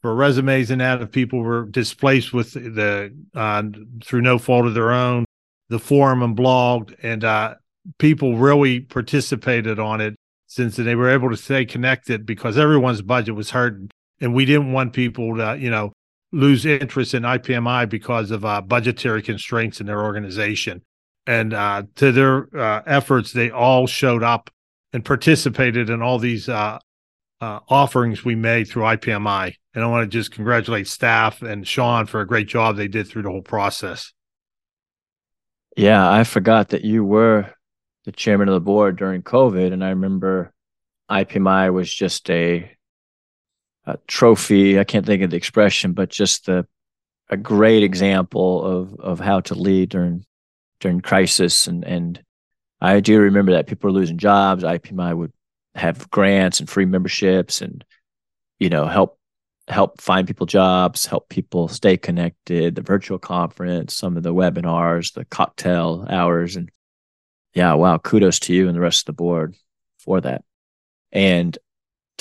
for 0.01 0.15
resumes 0.15 0.71
and 0.71 0.81
that 0.81 1.01
if 1.01 1.11
people 1.11 1.39
were 1.39 1.65
displaced 1.65 2.33
with 2.33 2.53
the 2.53 3.13
uh, 3.35 3.63
through 4.03 4.21
no 4.21 4.37
fault 4.37 4.65
of 4.65 4.73
their 4.73 4.91
own, 4.91 5.25
the 5.69 5.79
forum 5.79 6.23
and 6.23 6.35
blogged, 6.35 6.95
and 7.03 7.23
uh, 7.23 7.55
people 7.99 8.37
really 8.37 8.79
participated 8.79 9.79
on 9.79 10.01
it 10.01 10.15
since 10.47 10.75
they 10.75 10.95
were 10.95 11.09
able 11.09 11.29
to 11.29 11.37
stay 11.37 11.65
connected 11.65 12.25
because 12.25 12.57
everyone's 12.57 13.01
budget 13.01 13.35
was 13.35 13.51
hurt, 13.51 13.79
and 14.19 14.33
we 14.33 14.45
didn't 14.45 14.73
want 14.73 14.93
people 14.93 15.35
to 15.37 15.57
you 15.59 15.69
know 15.69 15.93
lose 16.31 16.65
interest 16.65 17.13
in 17.13 17.23
IPMI 17.23 17.89
because 17.89 18.31
of 18.31 18.45
uh, 18.45 18.61
budgetary 18.61 19.21
constraints 19.21 19.81
in 19.81 19.87
their 19.87 20.01
organization. 20.01 20.81
And 21.27 21.53
uh, 21.53 21.83
to 21.97 22.11
their 22.11 22.47
efforts, 22.87 23.31
they 23.33 23.51
all 23.51 23.85
showed 23.85 24.23
up 24.23 24.49
and 24.93 25.05
participated 25.05 25.89
in 25.89 26.01
all 26.01 26.19
these 26.19 26.49
uh, 26.49 26.79
uh, 27.41 27.59
offerings 27.67 28.23
we 28.23 28.35
made 28.35 28.67
through 28.67 28.83
IPMI. 28.83 29.55
And 29.73 29.83
I 29.83 29.87
want 29.87 30.09
to 30.09 30.17
just 30.17 30.31
congratulate 30.31 30.87
staff 30.87 31.41
and 31.41 31.67
Shawn 31.67 32.05
for 32.05 32.21
a 32.21 32.27
great 32.27 32.47
job 32.47 32.75
they 32.75 32.87
did 32.87 33.07
through 33.07 33.23
the 33.23 33.31
whole 33.31 33.41
process. 33.41 34.13
Yeah, 35.75 36.09
I 36.09 36.23
forgot 36.23 36.69
that 36.69 36.85
you 36.85 37.03
were 37.03 37.49
the 38.05 38.11
chairman 38.11 38.47
of 38.47 38.53
the 38.53 38.61
board 38.61 38.97
during 38.97 39.23
COVID. 39.23 39.73
And 39.73 39.83
I 39.83 39.89
remember 39.89 40.53
IPMI 41.09 41.73
was 41.73 41.91
just 41.91 42.29
a 42.29 42.71
a 43.85 43.97
trophy. 44.07 44.79
I 44.79 44.83
can't 44.83 45.05
think 45.05 45.23
of 45.23 45.31
the 45.31 45.37
expression, 45.37 45.93
but 45.93 46.09
just 46.09 46.45
the 46.45 46.67
a 47.29 47.37
great 47.37 47.81
example 47.81 48.63
of 48.63 48.99
of 48.99 49.19
how 49.19 49.39
to 49.41 49.55
lead 49.55 49.89
during 49.89 50.25
during 50.79 51.01
crisis. 51.01 51.65
And 51.65 51.83
and 51.85 52.21
I 52.79 52.99
do 52.99 53.19
remember 53.19 53.53
that 53.53 53.67
people 53.67 53.89
were 53.89 53.99
losing 53.99 54.17
jobs. 54.17 54.63
IPMI 54.63 55.17
would 55.17 55.31
have 55.75 56.09
grants 56.09 56.59
and 56.59 56.69
free 56.69 56.85
memberships, 56.85 57.61
and 57.61 57.83
you 58.59 58.69
know 58.69 58.85
help 58.85 59.17
help 59.67 60.01
find 60.01 60.27
people 60.27 60.45
jobs, 60.45 61.05
help 61.05 61.29
people 61.29 61.67
stay 61.67 61.97
connected. 61.97 62.75
The 62.75 62.81
virtual 62.81 63.19
conference, 63.19 63.95
some 63.95 64.17
of 64.17 64.23
the 64.23 64.33
webinars, 64.33 65.13
the 65.13 65.25
cocktail 65.25 66.05
hours, 66.09 66.55
and 66.55 66.69
yeah, 67.53 67.73
wow, 67.73 67.97
kudos 67.97 68.39
to 68.39 68.53
you 68.53 68.67
and 68.67 68.75
the 68.75 68.81
rest 68.81 69.01
of 69.01 69.05
the 69.05 69.13
board 69.13 69.55
for 69.99 70.21
that. 70.21 70.43
And 71.11 71.57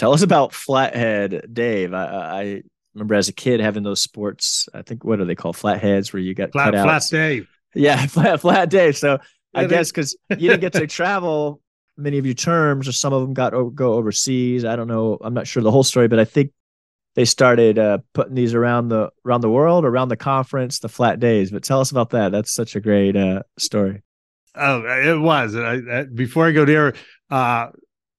Tell 0.01 0.15
us 0.15 0.23
about 0.23 0.55
Flathead 0.55 1.53
Dave. 1.53 1.93
I, 1.93 2.05
I 2.07 2.63
remember 2.95 3.17
as 3.17 3.29
a 3.29 3.35
kid 3.35 3.61
having 3.61 3.83
those 3.83 4.01
sports. 4.01 4.67
I 4.73 4.81
think 4.81 5.05
what 5.05 5.21
are 5.21 5.27
they 5.27 5.35
called? 5.35 5.59
Flatheads, 5.59 6.11
where 6.11 6.23
you 6.23 6.33
got 6.33 6.53
flat, 6.53 6.73
flat 6.73 7.03
Dave. 7.11 7.49
Yeah, 7.75 8.07
flat, 8.07 8.41
flat 8.41 8.71
Dave. 8.71 8.97
So 8.97 9.19
yeah, 9.53 9.61
I 9.61 9.65
they, 9.65 9.77
guess 9.77 9.91
because 9.91 10.17
you 10.31 10.49
didn't 10.49 10.63
get 10.63 10.73
to 10.73 10.87
travel 10.87 11.61
many 12.01 12.19
of 12.19 12.27
your 12.27 12.35
terms, 12.35 12.89
or 12.89 12.93
some 12.93 13.13
of 13.13 13.23
them 13.23 13.35
got 13.35 13.51
go 13.75 13.95
overseas. 13.95 14.65
I 14.65 14.77
don't 14.77 14.89
know. 14.89 15.19
I'm 15.21 15.35
not 15.35 15.47
sure 15.47 15.63
the 15.63 15.71
whole 15.71 15.83
story, 15.83 16.09
but 16.09 16.19
I 16.19 16.25
think 16.25 16.53
they 17.15 17.25
started 17.25 17.79
uh, 17.79 17.99
putting 18.13 18.35
these 18.35 18.55
around 18.55 18.89
the 18.89 19.11
around 19.25 19.41
the 19.41 19.51
world, 19.51 19.85
around 19.85 20.09
the 20.09 20.17
conference, 20.17 20.79
the 20.79 20.89
flat 20.89 21.21
days. 21.21 21.51
But 21.51 21.63
tell 21.63 21.81
us 21.81 21.91
about 21.91 22.11
that. 22.11 22.33
That's 22.33 22.53
such 22.53 22.77
a 22.77 22.81
great 22.81 23.17
uh, 23.17 23.43
story. 23.59 24.03
Oh, 24.55 24.83
it 24.85 25.19
was. 25.19 25.55
I, 25.55 25.81
I, 25.91 26.05
before 26.05 26.47
I 26.47 26.53
go 26.53 26.65
there, 26.65 26.95
uh, 27.31 27.69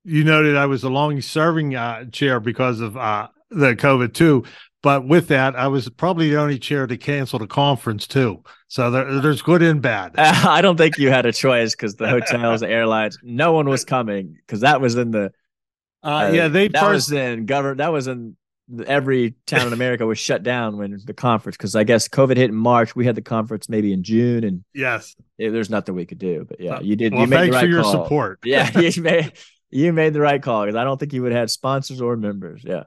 you 0.03 0.23
noted 0.23 0.55
I 0.55 0.65
was 0.65 0.83
a 0.83 0.89
long 0.89 1.19
serving 1.21 1.75
uh, 1.75 2.05
chair 2.05 2.39
because 2.39 2.79
of 2.79 2.95
uh, 2.97 3.27
the 3.49 3.75
COVID 3.75 4.13
too. 4.13 4.45
But 4.83 5.07
with 5.07 5.27
that, 5.27 5.55
I 5.55 5.67
was 5.67 5.87
probably 5.89 6.29
the 6.29 6.39
only 6.39 6.57
chair 6.57 6.87
to 6.87 6.97
cancel 6.97 7.37
the 7.37 7.47
conference 7.47 8.07
too. 8.07 8.43
So 8.67 8.89
there, 8.89 9.21
there's 9.21 9.41
good 9.41 9.61
and 9.61 9.81
bad. 9.81 10.15
Uh, 10.17 10.33
I 10.49 10.61
don't 10.61 10.77
think 10.77 10.97
you 10.97 11.09
had 11.09 11.25
a 11.25 11.33
choice 11.33 11.75
because 11.75 11.95
the 11.95 12.09
hotels, 12.09 12.61
the 12.61 12.69
airlines, 12.69 13.19
no 13.21 13.53
one 13.53 13.69
was 13.69 13.85
coming 13.85 14.37
because 14.45 14.61
that 14.61 14.81
was 14.81 14.95
in 14.95 15.11
the. 15.11 15.31
Uh, 16.03 16.31
yeah, 16.33 16.47
they 16.47 16.67
that 16.69 16.81
first, 16.81 17.09
was 17.09 17.11
in 17.11 17.45
government. 17.45 17.77
That 17.77 17.93
was 17.93 18.07
in 18.07 18.35
every 18.87 19.35
town 19.45 19.67
in 19.67 19.73
America 19.73 20.05
was 20.05 20.17
shut 20.17 20.41
down 20.41 20.77
when 20.77 20.97
the 21.05 21.13
conference 21.13 21.57
because 21.57 21.75
I 21.75 21.83
guess 21.83 22.07
COVID 22.07 22.37
hit 22.37 22.49
in 22.49 22.55
March. 22.55 22.95
We 22.95 23.05
had 23.05 23.13
the 23.13 23.21
conference 23.21 23.69
maybe 23.69 23.93
in 23.93 24.01
June, 24.01 24.43
and 24.43 24.63
yes, 24.73 25.15
it, 25.37 25.51
there's 25.51 25.69
nothing 25.69 25.93
we 25.93 26.07
could 26.07 26.17
do. 26.17 26.45
But 26.49 26.59
yeah, 26.59 26.79
you 26.79 26.95
did. 26.95 27.13
Well, 27.13 27.21
you 27.21 27.27
made 27.27 27.37
thanks 27.37 27.47
the 27.49 27.57
right 27.57 27.61
for 27.61 27.67
your 27.67 27.83
call. 27.83 27.91
support. 27.91 28.39
Yeah, 28.43 28.79
you 28.79 29.01
made 29.03 29.33
you 29.69 29.93
made 29.93 30.13
the 30.13 30.21
right 30.21 30.41
call 30.41 30.63
because 30.65 30.75
I 30.75 30.83
don't 30.83 30.99
think 30.99 31.13
you 31.13 31.21
would 31.21 31.31
have 31.31 31.41
had 31.41 31.49
sponsors 31.51 32.01
or 32.01 32.15
members. 32.17 32.63
Yeah. 32.63 32.83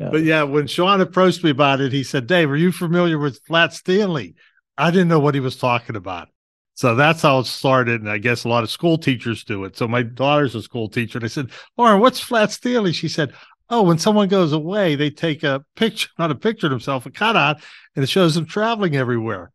Yeah. 0.00 0.08
But 0.10 0.22
yeah, 0.22 0.42
when 0.44 0.66
Shawn 0.66 1.02
approached 1.02 1.44
me 1.44 1.50
about 1.50 1.82
it, 1.82 1.92
he 1.92 2.02
said, 2.02 2.26
Dave, 2.26 2.50
are 2.50 2.56
you 2.56 2.72
familiar 2.72 3.18
with 3.18 3.44
Flat 3.44 3.74
Stanley? 3.74 4.34
I 4.78 4.90
didn't 4.90 5.08
know 5.08 5.20
what 5.20 5.34
he 5.34 5.40
was 5.40 5.56
talking 5.56 5.94
about. 5.94 6.28
So 6.74 6.94
that's 6.94 7.20
how 7.20 7.40
it 7.40 7.46
started. 7.46 8.00
And 8.00 8.08
I 8.08 8.16
guess 8.16 8.44
a 8.44 8.48
lot 8.48 8.64
of 8.64 8.70
school 8.70 8.96
teachers 8.96 9.44
do 9.44 9.64
it. 9.64 9.76
So 9.76 9.86
my 9.86 10.02
daughter's 10.02 10.54
a 10.54 10.62
school 10.62 10.88
teacher. 10.88 11.18
And 11.18 11.26
I 11.26 11.28
said, 11.28 11.50
Lauren, 11.76 12.00
what's 12.00 12.18
Flat 12.18 12.50
Stanley? 12.50 12.92
She 12.92 13.08
said, 13.08 13.34
Oh, 13.68 13.82
when 13.82 13.98
someone 13.98 14.28
goes 14.28 14.52
away, 14.52 14.96
they 14.96 15.10
take 15.10 15.42
a 15.42 15.62
picture, 15.76 16.08
not 16.18 16.30
a 16.30 16.34
picture 16.34 16.66
of 16.66 16.70
themselves, 16.70 17.04
a 17.04 17.10
cutout, 17.10 17.60
and 17.94 18.02
it 18.02 18.08
shows 18.08 18.34
them 18.34 18.46
traveling 18.46 18.96
everywhere. 18.96 19.52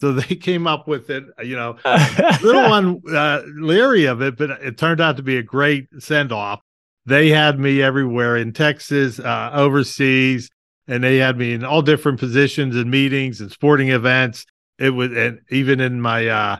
So 0.00 0.12
they 0.12 0.34
came 0.34 0.66
up 0.66 0.88
with 0.88 1.08
it, 1.08 1.24
you 1.44 1.54
know, 1.54 1.76
little 2.42 2.68
one 2.68 3.00
uh, 3.14 3.42
leery 3.54 4.06
of 4.06 4.20
it, 4.20 4.36
but 4.36 4.50
it 4.50 4.76
turned 4.76 5.00
out 5.00 5.16
to 5.18 5.22
be 5.22 5.36
a 5.36 5.42
great 5.42 5.86
send 6.00 6.32
off. 6.32 6.60
They 7.06 7.28
had 7.28 7.58
me 7.58 7.82
everywhere 7.82 8.36
in 8.36 8.52
Texas, 8.52 9.20
uh, 9.20 9.50
overseas, 9.52 10.50
and 10.86 11.04
they 11.04 11.18
had 11.18 11.36
me 11.36 11.52
in 11.52 11.64
all 11.64 11.82
different 11.82 12.18
positions 12.18 12.76
and 12.76 12.90
meetings 12.90 13.40
and 13.40 13.50
sporting 13.50 13.90
events. 13.90 14.46
It 14.78 14.90
was, 14.90 15.12
and 15.12 15.40
even 15.50 15.80
in 15.80 16.00
my 16.00 16.26
uh, 16.26 16.56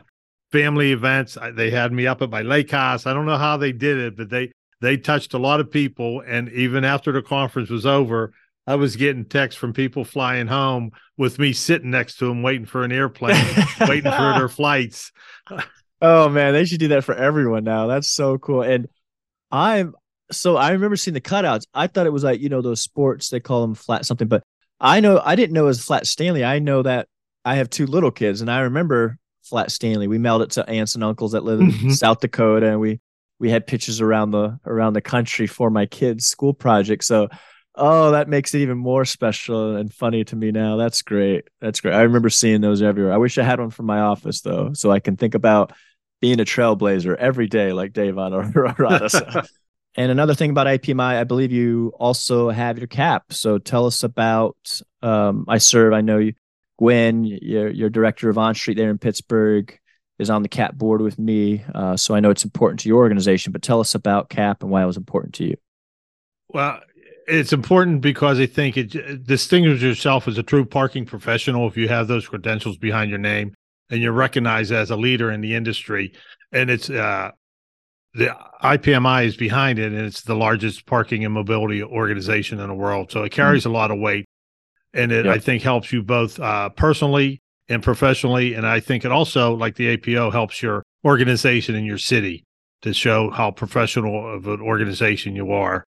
family 0.51 0.91
events, 0.91 1.37
they 1.53 1.69
had 1.69 1.91
me 1.91 2.07
up 2.07 2.21
at 2.21 2.29
my 2.29 2.41
lake 2.41 2.71
house. 2.71 3.05
I 3.05 3.13
don't 3.13 3.25
know 3.25 3.37
how 3.37 3.57
they 3.57 3.71
did 3.71 3.97
it, 3.97 4.17
but 4.17 4.29
they 4.29 4.51
they 4.81 4.97
touched 4.97 5.33
a 5.33 5.39
lot 5.39 5.59
of 5.59 5.71
people. 5.71 6.21
And 6.25 6.49
even 6.49 6.83
after 6.83 7.11
the 7.11 7.21
conference 7.21 7.69
was 7.69 7.85
over, 7.85 8.33
I 8.67 8.75
was 8.75 8.95
getting 8.95 9.25
texts 9.25 9.59
from 9.59 9.73
people 9.73 10.05
flying 10.05 10.47
home 10.47 10.91
with 11.17 11.39
me 11.39 11.53
sitting 11.53 11.91
next 11.91 12.17
to 12.17 12.25
them, 12.25 12.43
waiting 12.43 12.65
for 12.65 12.83
an 12.83 12.91
airplane, 12.91 13.43
waiting 13.81 14.11
for 14.11 14.33
their 14.33 14.49
flights. 14.49 15.11
oh 16.01 16.29
man, 16.29 16.53
they 16.53 16.65
should 16.65 16.79
do 16.79 16.89
that 16.89 17.03
for 17.03 17.15
everyone 17.15 17.63
now. 17.63 17.87
That's 17.87 18.09
so 18.09 18.37
cool. 18.37 18.61
And 18.61 18.87
I'm 19.51 19.95
so 20.31 20.57
I 20.57 20.71
remember 20.71 20.95
seeing 20.95 21.13
the 21.13 21.21
cutouts. 21.21 21.65
I 21.73 21.87
thought 21.87 22.05
it 22.05 22.13
was 22.13 22.23
like 22.23 22.39
you 22.39 22.49
know 22.49 22.61
those 22.61 22.81
sports 22.81 23.29
they 23.29 23.39
call 23.39 23.61
them 23.61 23.75
flat 23.75 24.05
something, 24.05 24.27
but 24.27 24.43
I 24.79 24.99
know 24.99 25.21
I 25.23 25.35
didn't 25.35 25.53
know 25.53 25.63
it 25.63 25.67
was 25.67 25.83
flat 25.83 26.07
Stanley. 26.07 26.43
I 26.43 26.59
know 26.59 26.81
that 26.83 27.07
I 27.43 27.55
have 27.55 27.69
two 27.69 27.85
little 27.85 28.11
kids, 28.11 28.41
and 28.41 28.51
I 28.51 28.61
remember 28.61 29.17
flat 29.43 29.71
Stanley. 29.71 30.07
We 30.07 30.17
mailed 30.17 30.41
it 30.41 30.51
to 30.51 30.69
aunts 30.69 30.95
and 30.95 31.03
uncles 31.03 31.33
that 31.33 31.43
live 31.43 31.59
in 31.59 31.71
mm-hmm. 31.71 31.89
South 31.91 32.19
Dakota, 32.19 32.67
and 32.67 32.79
we 32.79 32.99
we 33.39 33.49
had 33.49 33.67
pictures 33.67 34.01
around 34.01 34.31
the 34.31 34.59
around 34.65 34.93
the 34.93 35.01
country 35.01 35.47
for 35.47 35.69
my 35.69 35.85
kids' 35.85 36.25
school 36.27 36.53
project. 36.53 37.03
So 37.03 37.29
Oh, 37.77 38.11
that 38.11 38.29
makes 38.29 38.53
it 38.53 38.59
even 38.59 38.77
more 38.77 39.03
special 39.03 39.75
and 39.75 39.93
funny 39.93 40.23
to 40.25 40.35
me 40.35 40.51
now. 40.51 40.77
That's 40.77 41.01
great. 41.01 41.49
That's 41.59 41.81
great. 41.81 41.93
I 41.93 42.03
remember 42.03 42.29
seeing 42.29 42.61
those 42.61 42.81
everywhere. 42.81 43.13
I 43.13 43.17
wish 43.17 43.37
I 43.37 43.43
had 43.43 43.59
one 43.59 43.69
from 43.69 43.85
my 43.85 43.99
office 43.99 44.41
though, 44.41 44.71
so 44.73 44.91
I 44.91 44.99
can 44.99 45.17
think 45.17 45.35
about 45.35 45.73
being 46.21 46.39
a 46.39 46.45
trailblazer 46.45 47.15
every 47.17 47.47
day 47.47 47.73
like 47.73 47.91
Dave 47.91 48.17
on 48.17 48.33
and 49.97 50.11
another 50.11 50.35
thing 50.35 50.49
about 50.49 50.67
IPMI, 50.67 51.19
I 51.19 51.23
believe 51.23 51.51
you 51.51 51.93
also 51.97 52.49
have 52.49 52.77
your 52.77 52.87
CAP. 52.87 53.31
So 53.31 53.57
tell 53.57 53.85
us 53.85 54.03
about 54.03 54.57
um, 55.01 55.45
I 55.47 55.57
serve. 55.57 55.93
I 55.93 56.01
know 56.01 56.17
you, 56.17 56.33
Gwen, 56.77 57.23
your 57.23 57.69
your 57.69 57.89
director 57.89 58.29
of 58.29 58.37
On 58.37 58.53
Street 58.53 58.75
there 58.77 58.89
in 58.89 58.97
Pittsburgh, 58.97 59.77
is 60.19 60.29
on 60.29 60.43
the 60.43 60.49
CAP 60.49 60.75
board 60.75 61.01
with 61.01 61.17
me. 61.17 61.63
Uh, 61.73 61.95
so 61.95 62.13
I 62.13 62.19
know 62.19 62.29
it's 62.29 62.43
important 62.43 62.81
to 62.81 62.89
your 62.89 62.99
organization. 62.99 63.51
But 63.51 63.61
tell 63.61 63.79
us 63.79 63.95
about 63.95 64.29
CAP 64.29 64.63
and 64.63 64.71
why 64.71 64.83
it 64.83 64.87
was 64.87 64.97
important 64.97 65.33
to 65.35 65.45
you. 65.45 65.55
Well, 66.49 66.81
it's 67.27 67.53
important 67.53 68.01
because 68.01 68.39
I 68.39 68.45
think 68.45 68.77
it 68.77 69.25
distinguishes 69.25 69.81
yourself 69.81 70.27
as 70.27 70.37
a 70.37 70.43
true 70.43 70.65
parking 70.65 71.05
professional 71.05 71.67
if 71.67 71.77
you 71.77 71.87
have 71.87 72.07
those 72.07 72.27
credentials 72.27 72.77
behind 72.77 73.09
your 73.09 73.19
name 73.19 73.53
and 73.89 74.01
you're 74.01 74.11
recognized 74.11 74.71
as 74.71 74.91
a 74.91 74.95
leader 74.95 75.31
in 75.31 75.41
the 75.41 75.55
industry. 75.55 76.13
And 76.51 76.69
it's 76.69 76.89
uh, 76.89 77.31
the 78.15 78.35
IPMI 78.63 79.25
is 79.25 79.35
behind 79.35 79.77
it, 79.77 79.91
and 79.91 80.01
it's 80.01 80.21
the 80.21 80.35
largest 80.35 80.85
parking 80.85 81.25
and 81.25 81.33
mobility 81.33 81.83
organization 81.83 82.59
in 82.59 82.67
the 82.67 82.73
world. 82.73 83.11
So 83.11 83.23
it 83.23 83.31
carries 83.31 83.63
mm-hmm. 83.63 83.71
a 83.71 83.77
lot 83.77 83.91
of 83.91 83.99
weight, 83.99 84.25
and 84.93 85.11
it 85.11 85.25
yep. 85.25 85.35
I 85.35 85.39
think 85.39 85.61
helps 85.61 85.91
you 85.91 86.01
both 86.01 86.39
uh, 86.39 86.69
personally 86.69 87.41
and 87.67 87.83
professionally. 87.83 88.53
And 88.53 88.65
I 88.65 88.79
think 88.79 89.05
it 89.05 89.11
also, 89.11 89.53
like 89.53 89.75
the 89.75 89.89
APO, 89.89 90.31
helps 90.31 90.61
your 90.61 90.83
organization 91.03 91.75
in 91.75 91.83
your 91.83 91.97
city 91.97 92.43
to 92.81 92.93
show 92.93 93.29
how 93.29 93.51
professional 93.51 94.33
of 94.33 94.47
an 94.47 94.61
organization 94.61 95.35
you 95.35 95.51
are. 95.51 95.83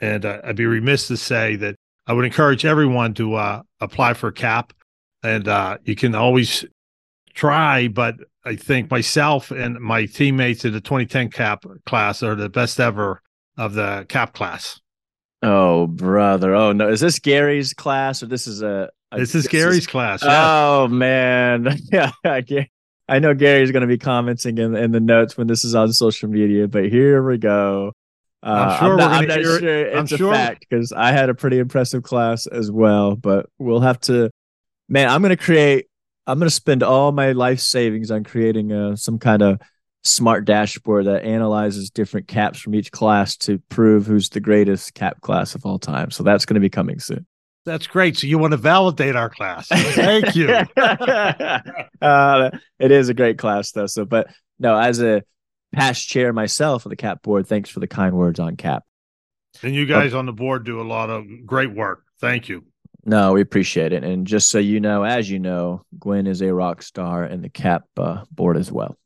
And 0.00 0.24
uh, 0.24 0.40
I'd 0.44 0.56
be 0.56 0.66
remiss 0.66 1.06
to 1.08 1.16
say 1.16 1.56
that 1.56 1.76
I 2.06 2.12
would 2.12 2.24
encourage 2.24 2.64
everyone 2.64 3.14
to 3.14 3.34
uh, 3.34 3.62
apply 3.80 4.14
for 4.14 4.32
CAP. 4.32 4.72
And 5.22 5.46
uh, 5.46 5.78
you 5.84 5.94
can 5.94 6.14
always 6.14 6.64
try, 7.34 7.88
but 7.88 8.16
I 8.48 8.56
think 8.56 8.90
myself 8.90 9.50
and 9.50 9.78
my 9.78 10.06
teammates 10.06 10.64
in 10.64 10.72
the 10.72 10.80
2010 10.80 11.30
CAP 11.30 11.64
class 11.84 12.22
are 12.22 12.34
the 12.34 12.48
best 12.48 12.80
ever 12.80 13.22
of 13.58 13.74
the 13.74 14.06
CAP 14.08 14.32
class. 14.32 14.80
Oh, 15.42 15.86
brother. 15.86 16.54
Oh, 16.54 16.72
no. 16.72 16.88
Is 16.88 17.00
this 17.00 17.18
Gary's 17.18 17.74
class 17.74 18.22
or 18.22 18.26
this 18.26 18.46
is 18.46 18.62
a. 18.62 18.90
a 19.12 19.18
this 19.18 19.34
is 19.34 19.44
this 19.44 19.52
Gary's 19.52 19.78
is, 19.78 19.86
class. 19.86 20.24
Yeah. 20.24 20.30
Oh, 20.32 20.88
man. 20.88 21.78
yeah. 21.92 22.10
I 23.08 23.18
know 23.18 23.34
Gary's 23.34 23.70
going 23.70 23.82
to 23.82 23.86
be 23.86 23.98
commenting 23.98 24.56
in, 24.56 24.74
in 24.74 24.92
the 24.92 25.00
notes 25.00 25.36
when 25.36 25.46
this 25.46 25.64
is 25.64 25.74
on 25.74 25.92
social 25.92 26.28
media, 26.28 26.68
but 26.68 26.86
here 26.86 27.22
we 27.22 27.36
go. 27.36 27.92
Uh, 28.42 28.46
I'm 28.46 28.78
sure 28.78 28.92
I'm 28.92 28.96
not, 28.98 29.12
I'm 29.12 29.28
not 29.28 29.42
sure 29.42 29.56
it. 29.58 29.88
it's 29.88 29.96
I'm 29.96 30.04
a 30.04 30.18
sure. 30.18 30.32
fact 30.32 30.66
because 30.68 30.92
I 30.92 31.12
had 31.12 31.28
a 31.28 31.34
pretty 31.34 31.58
impressive 31.58 32.02
class 32.02 32.46
as 32.46 32.70
well, 32.70 33.14
but 33.14 33.46
we'll 33.58 33.80
have 33.80 34.00
to. 34.02 34.30
Man, 34.88 35.08
I'm 35.08 35.20
going 35.20 35.36
to 35.36 35.42
create. 35.42 35.87
I'm 36.28 36.38
going 36.38 36.46
to 36.46 36.54
spend 36.54 36.82
all 36.82 37.10
my 37.10 37.32
life 37.32 37.58
savings 37.58 38.10
on 38.10 38.22
creating 38.22 38.70
a, 38.70 38.90
uh, 38.90 38.96
some 38.96 39.18
kind 39.18 39.40
of 39.40 39.58
smart 40.04 40.44
dashboard 40.44 41.06
that 41.06 41.24
analyzes 41.24 41.90
different 41.90 42.28
caps 42.28 42.60
from 42.60 42.74
each 42.74 42.92
class 42.92 43.34
to 43.38 43.58
prove 43.70 44.06
who's 44.06 44.28
the 44.28 44.40
greatest 44.40 44.92
cap 44.92 45.22
class 45.22 45.54
of 45.54 45.64
all 45.64 45.78
time. 45.78 46.10
So 46.10 46.22
that's 46.22 46.44
going 46.44 46.54
to 46.54 46.60
be 46.60 46.68
coming 46.68 47.00
soon. 47.00 47.26
That's 47.64 47.86
great. 47.86 48.18
So 48.18 48.26
you 48.26 48.38
want 48.38 48.52
to 48.52 48.58
validate 48.58 49.16
our 49.16 49.30
class? 49.30 49.68
Thank 49.68 50.36
you. 50.36 50.48
uh, 52.02 52.50
it 52.78 52.90
is 52.90 53.08
a 53.08 53.14
great 53.14 53.38
class, 53.38 53.72
though. 53.72 53.86
So, 53.86 54.04
but 54.04 54.28
no, 54.58 54.76
as 54.78 55.00
a 55.00 55.22
past 55.74 56.08
chair 56.08 56.34
myself 56.34 56.84
of 56.84 56.90
the 56.90 56.96
CAP 56.96 57.22
board, 57.22 57.46
thanks 57.46 57.70
for 57.70 57.80
the 57.80 57.86
kind 57.86 58.14
words 58.14 58.38
on 58.38 58.56
CAP. 58.56 58.84
And 59.62 59.74
you 59.74 59.86
guys 59.86 60.12
on 60.12 60.26
the 60.26 60.32
board 60.32 60.64
do 60.64 60.80
a 60.80 60.84
lot 60.84 61.08
of 61.08 61.24
great 61.46 61.74
work. 61.74 62.04
Thank 62.20 62.50
you. 62.50 62.64
No, 63.08 63.32
we 63.32 63.40
appreciate 63.40 63.94
it. 63.94 64.04
And 64.04 64.26
just 64.26 64.50
so 64.50 64.58
you 64.58 64.80
know, 64.80 65.02
as 65.02 65.30
you 65.30 65.38
know, 65.38 65.80
Gwen 65.98 66.26
is 66.26 66.42
a 66.42 66.52
rock 66.52 66.82
star 66.82 67.24
in 67.24 67.40
the 67.40 67.48
CAP 67.48 67.84
uh, 67.96 68.24
board 68.30 68.58
as 68.58 68.70
well. 68.70 68.98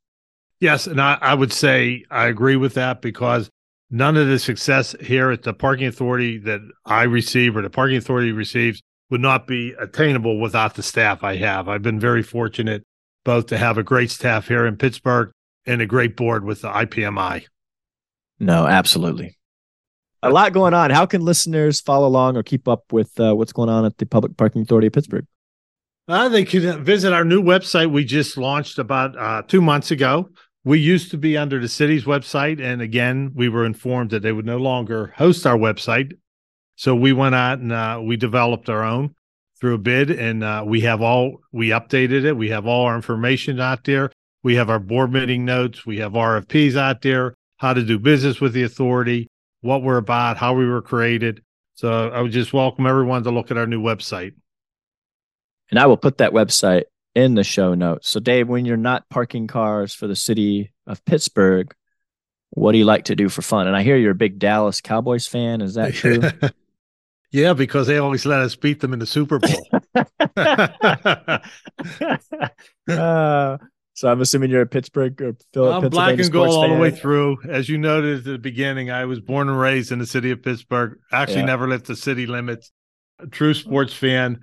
Yes, 0.58 0.88
and 0.88 1.00
I, 1.00 1.18
I 1.20 1.34
would 1.34 1.52
say 1.52 2.04
I 2.10 2.26
agree 2.26 2.56
with 2.56 2.74
that 2.74 3.00
because 3.00 3.48
none 3.90 4.16
of 4.16 4.26
the 4.26 4.40
success 4.40 4.96
here 5.00 5.30
at 5.30 5.44
the 5.44 5.54
parking 5.54 5.86
authority 5.86 6.38
that 6.38 6.62
I 6.84 7.04
receive 7.04 7.56
or 7.56 7.62
the 7.62 7.70
parking 7.70 7.96
authority 7.96 8.32
receives 8.32 8.82
would 9.10 9.20
not 9.20 9.46
be 9.46 9.72
attainable 9.78 10.40
without 10.40 10.74
the 10.74 10.82
staff 10.82 11.22
I 11.22 11.36
have. 11.36 11.68
I've 11.68 11.82
been 11.82 12.00
very 12.00 12.24
fortunate 12.24 12.82
both 13.24 13.46
to 13.46 13.58
have 13.58 13.78
a 13.78 13.84
great 13.84 14.10
staff 14.10 14.48
here 14.48 14.66
in 14.66 14.76
Pittsburgh 14.78 15.30
and 15.64 15.80
a 15.80 15.86
great 15.86 16.16
board 16.16 16.44
with 16.44 16.62
the 16.62 16.68
IPMI. 16.70 17.44
No, 18.40 18.66
absolutely. 18.66 19.36
A 20.22 20.30
lot 20.30 20.52
going 20.52 20.74
on. 20.74 20.90
How 20.90 21.06
can 21.06 21.22
listeners 21.22 21.80
follow 21.80 22.06
along 22.06 22.36
or 22.36 22.42
keep 22.42 22.68
up 22.68 22.92
with 22.92 23.18
uh, 23.18 23.34
what's 23.34 23.52
going 23.52 23.68
on 23.68 23.84
at 23.84 23.98
the 23.98 24.06
Public 24.06 24.36
Parking 24.36 24.62
Authority 24.62 24.86
of 24.86 24.92
Pittsburgh? 24.92 25.26
Uh, 26.08 26.28
they 26.28 26.44
can 26.44 26.84
visit 26.84 27.12
our 27.12 27.24
new 27.24 27.42
website 27.42 27.90
we 27.90 28.04
just 28.04 28.36
launched 28.36 28.78
about 28.78 29.16
uh, 29.16 29.42
two 29.46 29.60
months 29.60 29.90
ago, 29.90 30.28
we 30.64 30.78
used 30.78 31.10
to 31.10 31.18
be 31.18 31.36
under 31.36 31.58
the 31.60 31.68
city's 31.68 32.04
website. 32.04 32.60
And 32.60 32.80
again, 32.80 33.32
we 33.34 33.48
were 33.48 33.64
informed 33.64 34.10
that 34.10 34.22
they 34.22 34.32
would 34.32 34.46
no 34.46 34.58
longer 34.58 35.12
host 35.16 35.46
our 35.46 35.56
website. 35.56 36.12
So 36.76 36.94
we 36.94 37.12
went 37.12 37.34
out 37.34 37.58
and 37.58 37.72
uh, 37.72 38.00
we 38.02 38.16
developed 38.16 38.68
our 38.68 38.84
own 38.84 39.14
through 39.60 39.74
a 39.74 39.78
bid. 39.78 40.10
And 40.10 40.44
uh, 40.44 40.64
we 40.66 40.80
have 40.82 41.02
all, 41.02 41.40
we 41.50 41.68
updated 41.70 42.24
it. 42.24 42.36
We 42.36 42.50
have 42.50 42.66
all 42.66 42.86
our 42.86 42.94
information 42.94 43.60
out 43.60 43.84
there. 43.84 44.10
We 44.44 44.54
have 44.56 44.70
our 44.70 44.78
board 44.78 45.12
meeting 45.12 45.44
notes. 45.44 45.84
We 45.84 45.98
have 45.98 46.12
RFPs 46.12 46.76
out 46.76 47.02
there, 47.02 47.34
how 47.58 47.74
to 47.74 47.82
do 47.82 47.98
business 47.98 48.40
with 48.40 48.52
the 48.52 48.64
authority, 48.64 49.28
what 49.62 49.82
we're 49.82 49.96
about, 49.96 50.36
how 50.36 50.54
we 50.54 50.66
were 50.66 50.82
created. 50.82 51.42
So 51.74 52.10
I 52.10 52.20
would 52.20 52.32
just 52.32 52.52
welcome 52.52 52.86
everyone 52.86 53.24
to 53.24 53.30
look 53.30 53.50
at 53.50 53.56
our 53.56 53.66
new 53.66 53.80
website. 53.80 54.34
And 55.70 55.80
I 55.80 55.86
will 55.86 55.96
put 55.96 56.18
that 56.18 56.32
website 56.32 56.82
in 57.14 57.34
the 57.34 57.44
show 57.44 57.74
notes. 57.74 58.08
So, 58.08 58.20
Dave, 58.20 58.48
when 58.48 58.66
you're 58.66 58.76
not 58.76 59.08
parking 59.08 59.46
cars 59.46 59.94
for 59.94 60.06
the 60.06 60.16
city 60.16 60.72
of 60.86 61.02
Pittsburgh, 61.06 61.74
what 62.50 62.72
do 62.72 62.78
you 62.78 62.84
like 62.84 63.04
to 63.04 63.16
do 63.16 63.30
for 63.30 63.40
fun? 63.40 63.66
And 63.66 63.74
I 63.74 63.82
hear 63.82 63.96
you're 63.96 64.12
a 64.12 64.14
big 64.14 64.38
Dallas 64.38 64.82
Cowboys 64.82 65.26
fan. 65.26 65.62
Is 65.62 65.74
that 65.74 65.94
true? 65.94 66.20
yeah, 67.30 67.54
because 67.54 67.86
they 67.86 67.96
always 67.96 68.26
let 68.26 68.40
us 68.40 68.54
beat 68.54 68.80
them 68.80 68.92
in 68.92 68.98
the 68.98 69.06
Super 69.06 69.38
Bowl. 69.38 69.70
uh, 72.98 73.58
so 74.02 74.10
I'm 74.10 74.20
assuming 74.20 74.50
you're 74.50 74.62
a 74.62 74.66
Pittsburgh 74.66 75.22
or 75.22 75.36
Phil- 75.54 75.72
I'm 75.72 75.88
black 75.88 76.18
and 76.18 76.32
gold 76.32 76.48
all 76.48 76.68
the 76.68 76.74
way 76.74 76.90
through. 76.90 77.38
As 77.48 77.68
you 77.68 77.78
noted 77.78 78.18
at 78.18 78.24
the 78.24 78.36
beginning, 78.36 78.90
I 78.90 79.04
was 79.04 79.20
born 79.20 79.48
and 79.48 79.56
raised 79.56 79.92
in 79.92 80.00
the 80.00 80.08
city 80.08 80.32
of 80.32 80.42
Pittsburgh. 80.42 80.98
Actually, 81.12 81.42
yeah. 81.42 81.44
never 81.44 81.68
left 81.68 81.84
the 81.84 81.94
city 81.94 82.26
limits. 82.26 82.72
A 83.20 83.28
true 83.28 83.54
sports 83.54 83.94
fan. 83.94 84.40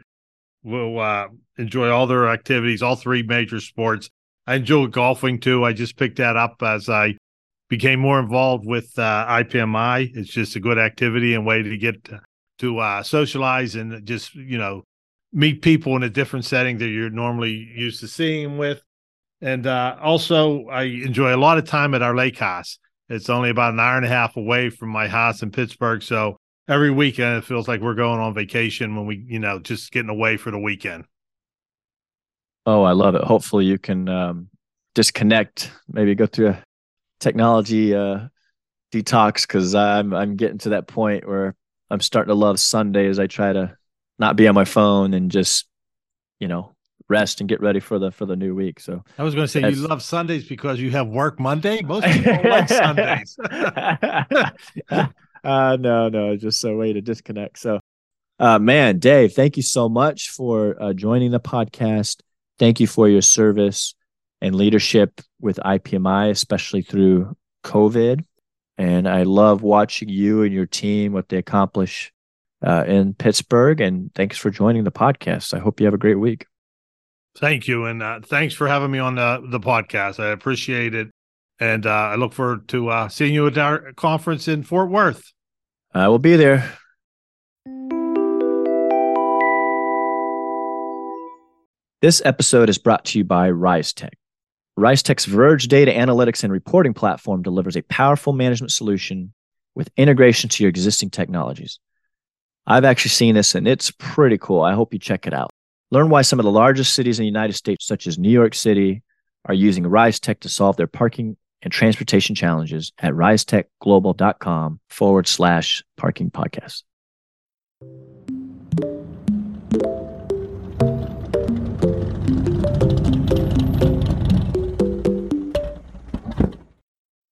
Will 0.63 0.98
uh, 0.98 1.28
enjoy 1.58 1.89
all 1.89 2.08
their 2.08 2.30
activities, 2.30 2.82
all 2.82 2.95
three 2.95 3.22
major 3.22 3.60
sports. 3.60 4.10
I 4.48 4.56
enjoy 4.56 4.88
golfing 4.88 5.41
too. 5.41 5.65
I 5.65 5.74
just 5.74 5.98
picked 5.98 6.19
that 6.19 6.38
up 6.38 6.63
as 6.63 6.88
I 6.88 7.17
became 7.67 8.00
more 8.00 8.22
involved 8.22 8.65
with 8.65 8.98
uh, 8.98 9.26
IPMI. 9.28 10.12
It's 10.13 10.32
just 10.32 10.56
a 10.56 10.62
good 10.62 10.80
activity 10.80 11.34
and 11.34 11.45
way 11.45 11.63
to 11.63 11.78
get 11.78 12.06
to, 12.06 12.22
to 12.60 12.80
uh, 12.80 13.04
socialize 13.04 13.76
and 13.76 14.06
just 14.06 14.36
you 14.36 14.58
know 14.58 14.84
meet 15.34 15.62
people 15.62 15.98
in 15.98 16.04
a 16.04 16.10
different 16.10 16.45
setting 16.45 16.78
that 16.78 16.88
you're 16.88 17.10
normally 17.10 17.52
used 17.76 18.00
to 18.00 18.08
seeing 18.08 18.58
with. 18.58 18.84
And 19.41 19.65
uh, 19.65 19.97
also, 20.02 20.65
I 20.65 20.84
enjoy 20.84 21.34
a 21.34 21.38
lot 21.38 21.58
of 21.58 21.65
time 21.65 21.93
at 21.93 22.02
our 22.02 22.15
lake 22.15 22.38
house. 22.38 22.78
It's 23.08 23.30
only 23.30 23.49
about 23.49 23.73
an 23.73 23.80
hour 23.80 23.97
and 23.97 24.06
a 24.06 24.10
half 24.10 24.38
away 24.38 24.69
from 24.69 24.89
my 24.89 25.08
house 25.08 25.41
in 25.41 25.52
Pittsburgh, 25.52 26.04
so 26.04 26.38
every 26.67 26.91
weekend 26.91 27.38
it 27.38 27.45
feels 27.45 27.67
like 27.67 27.82
we're 27.82 27.95
going 27.95 28.19
on 28.19 28.34
vacation 28.34 28.95
when 28.95 29.06
we, 29.06 29.25
you 29.28 29.39
know, 29.39 29.60
just 29.60 29.91
getting 29.91 30.10
away 30.10 30.38
for 30.38 30.52
the 30.52 30.60
weekend. 30.60 31.06
Oh, 32.65 32.84
I 32.84 32.91
love 32.91 33.15
it. 33.15 33.23
Hopefully, 33.23 33.65
you 33.65 33.80
can 33.80 34.08
um, 34.10 34.49
disconnect, 34.93 35.71
maybe 35.88 36.13
go 36.13 36.28
through 36.28 36.49
a 36.49 36.63
technology 37.19 37.95
uh, 37.95 38.28
detox 38.93 39.47
because 39.47 39.73
I'm 39.75 40.13
I'm 40.13 40.36
getting 40.36 40.58
to 40.60 40.69
that 40.69 40.88
point 40.88 41.28
where 41.28 41.56
I'm 41.89 42.02
starting 42.02 42.30
to 42.30 42.36
love 42.36 42.60
Sunday 42.60 43.08
as 43.08 43.19
I 43.19 43.28
try 43.28 43.54
to 43.54 43.75
not 44.19 44.36
be 44.36 44.47
on 44.47 44.56
my 44.56 44.65
phone 44.65 45.13
and 45.13 45.32
just 45.32 45.67
you 46.39 46.47
know 46.47 46.75
rest 47.10 47.41
and 47.41 47.50
get 47.50 47.60
ready 47.60 47.80
for 47.80 48.00
the 48.00 48.12
for 48.12 48.26
the 48.26 48.36
new 48.36 48.56
week. 48.56 48.80
So 48.80 49.04
I 49.17 49.24
was 49.24 49.36
going 49.36 49.45
to 49.45 49.52
say 49.52 49.62
you 49.62 49.88
love 49.88 50.02
Sundays 50.02 50.48
because 50.48 50.80
you 50.80 50.91
have 50.91 51.08
work 51.08 51.39
Monday. 51.39 51.82
Most 51.82 52.06
people 52.06 52.50
like 52.50 52.69
Sundays. 52.69 53.38
uh, 55.43 55.78
no, 55.80 56.10
no, 56.10 56.38
just 56.38 56.63
a 56.63 56.74
way 56.74 56.93
to 56.93 57.02
disconnect. 57.02 57.58
So, 57.60 57.80
uh, 58.39 58.60
man, 58.60 59.00
Dave, 59.00 59.34
thank 59.34 59.58
you 59.58 59.63
so 59.63 59.89
much 59.89 60.30
for 60.30 60.82
uh, 60.82 60.93
joining 60.93 61.32
the 61.32 61.39
podcast. 61.39 62.22
Thank 62.60 62.80
you 62.80 62.88
for 62.88 63.10
your 63.10 63.22
service 63.22 63.95
and 64.41 64.56
leadership 64.56 65.22
with 65.41 65.60
IPMI, 65.65 66.30
especially 66.30 66.82
through 66.82 67.36
COVID. 67.63 68.24
And 68.78 69.10
I 69.10 69.24
love 69.24 69.62
watching 69.62 70.08
you 70.08 70.43
and 70.43 70.54
your 70.54 70.65
team, 70.65 71.12
what 71.12 71.28
they 71.28 71.38
accomplish 71.38 72.13
uh, 72.65 72.86
in 72.88 73.13
Pittsburgh. 73.13 73.82
And 73.82 74.13
thanks 74.15 74.38
for 74.38 74.50
joining 74.50 74.86
the 74.86 74.92
podcast. 74.92 75.54
I 75.54 75.60
hope 75.60 75.79
you 75.79 75.86
have 75.86 75.94
a 75.94 75.98
great 75.98 76.15
week. 76.15 76.46
Thank 77.40 77.69
you. 77.69 77.85
And 77.85 78.04
uh, 78.04 78.19
thanks 78.19 78.54
for 78.54 78.67
having 78.67 78.92
me 78.92 79.00
on 79.00 79.15
the, 79.15 79.42
the 79.50 79.62
podcast. 79.62 80.21
I 80.21 80.31
appreciate 80.31 80.94
it. 80.94 81.10
And 81.58 81.85
uh, 81.85 81.90
I 81.90 82.15
look 82.15 82.33
forward 82.33 82.67
to 82.69 82.90
uh, 82.90 83.08
seeing 83.08 83.33
you 83.33 83.48
at 83.48 83.58
our 83.58 83.94
conference 83.94 84.50
in 84.50 84.63
Fort 84.63 84.90
Worth. 84.90 85.31
I 85.94 86.10
will 86.10 86.19
be 86.19 86.35
there. 86.35 86.69
This 92.02 92.21
episode 92.25 92.69
is 92.69 92.77
brought 92.77 93.06
to 93.06 93.17
you 93.17 93.23
by 93.23 93.50
Risetek. 93.50 94.12
Risetek's 94.77 95.25
Verge 95.25 95.67
data 95.69 95.92
analytics 95.92 96.44
and 96.44 96.52
reporting 96.52 96.94
platform 96.94 97.42
delivers 97.42 97.77
a 97.77 97.83
powerful 97.83 98.33
management 98.33 98.71
solution 98.71 99.33
with 99.75 99.90
integration 99.96 100.50
to 100.50 100.63
your 100.63 100.69
existing 100.69 101.10
technologies. 101.10 101.79
I've 102.67 102.85
actually 102.85 103.10
seen 103.10 103.35
this 103.35 103.56
and 103.56 103.67
it's 103.67 103.92
pretty 103.92 104.37
cool. 104.37 104.62
I 104.62 104.73
hope 104.73 104.94
you 104.94 105.00
check 105.00 105.25
it 105.25 105.33
out. 105.33 105.52
Learn 105.92 106.10
why 106.10 106.21
some 106.21 106.40
of 106.40 106.44
the 106.44 106.52
largest 106.52 106.94
cities 106.94 107.19
in 107.19 107.23
the 107.23 107.27
United 107.27 107.54
States, 107.54 107.85
such 107.85 108.06
as 108.06 108.19
New 108.19 108.29
York 108.29 108.54
City, 108.54 109.02
are 109.46 109.54
using 109.54 109.83
Risetek 109.83 110.42
to 110.42 110.50
solve 110.50 110.77
their 110.77 110.87
parking 110.87 111.37
and 111.62 111.73
transportation 111.73 112.35
challenges 112.35 112.94
at 113.00 113.13
risetekglobal.com 113.13 114.79
forward 114.90 115.27
slash 115.27 115.83
parking 115.98 116.31
podcast. 116.31 116.83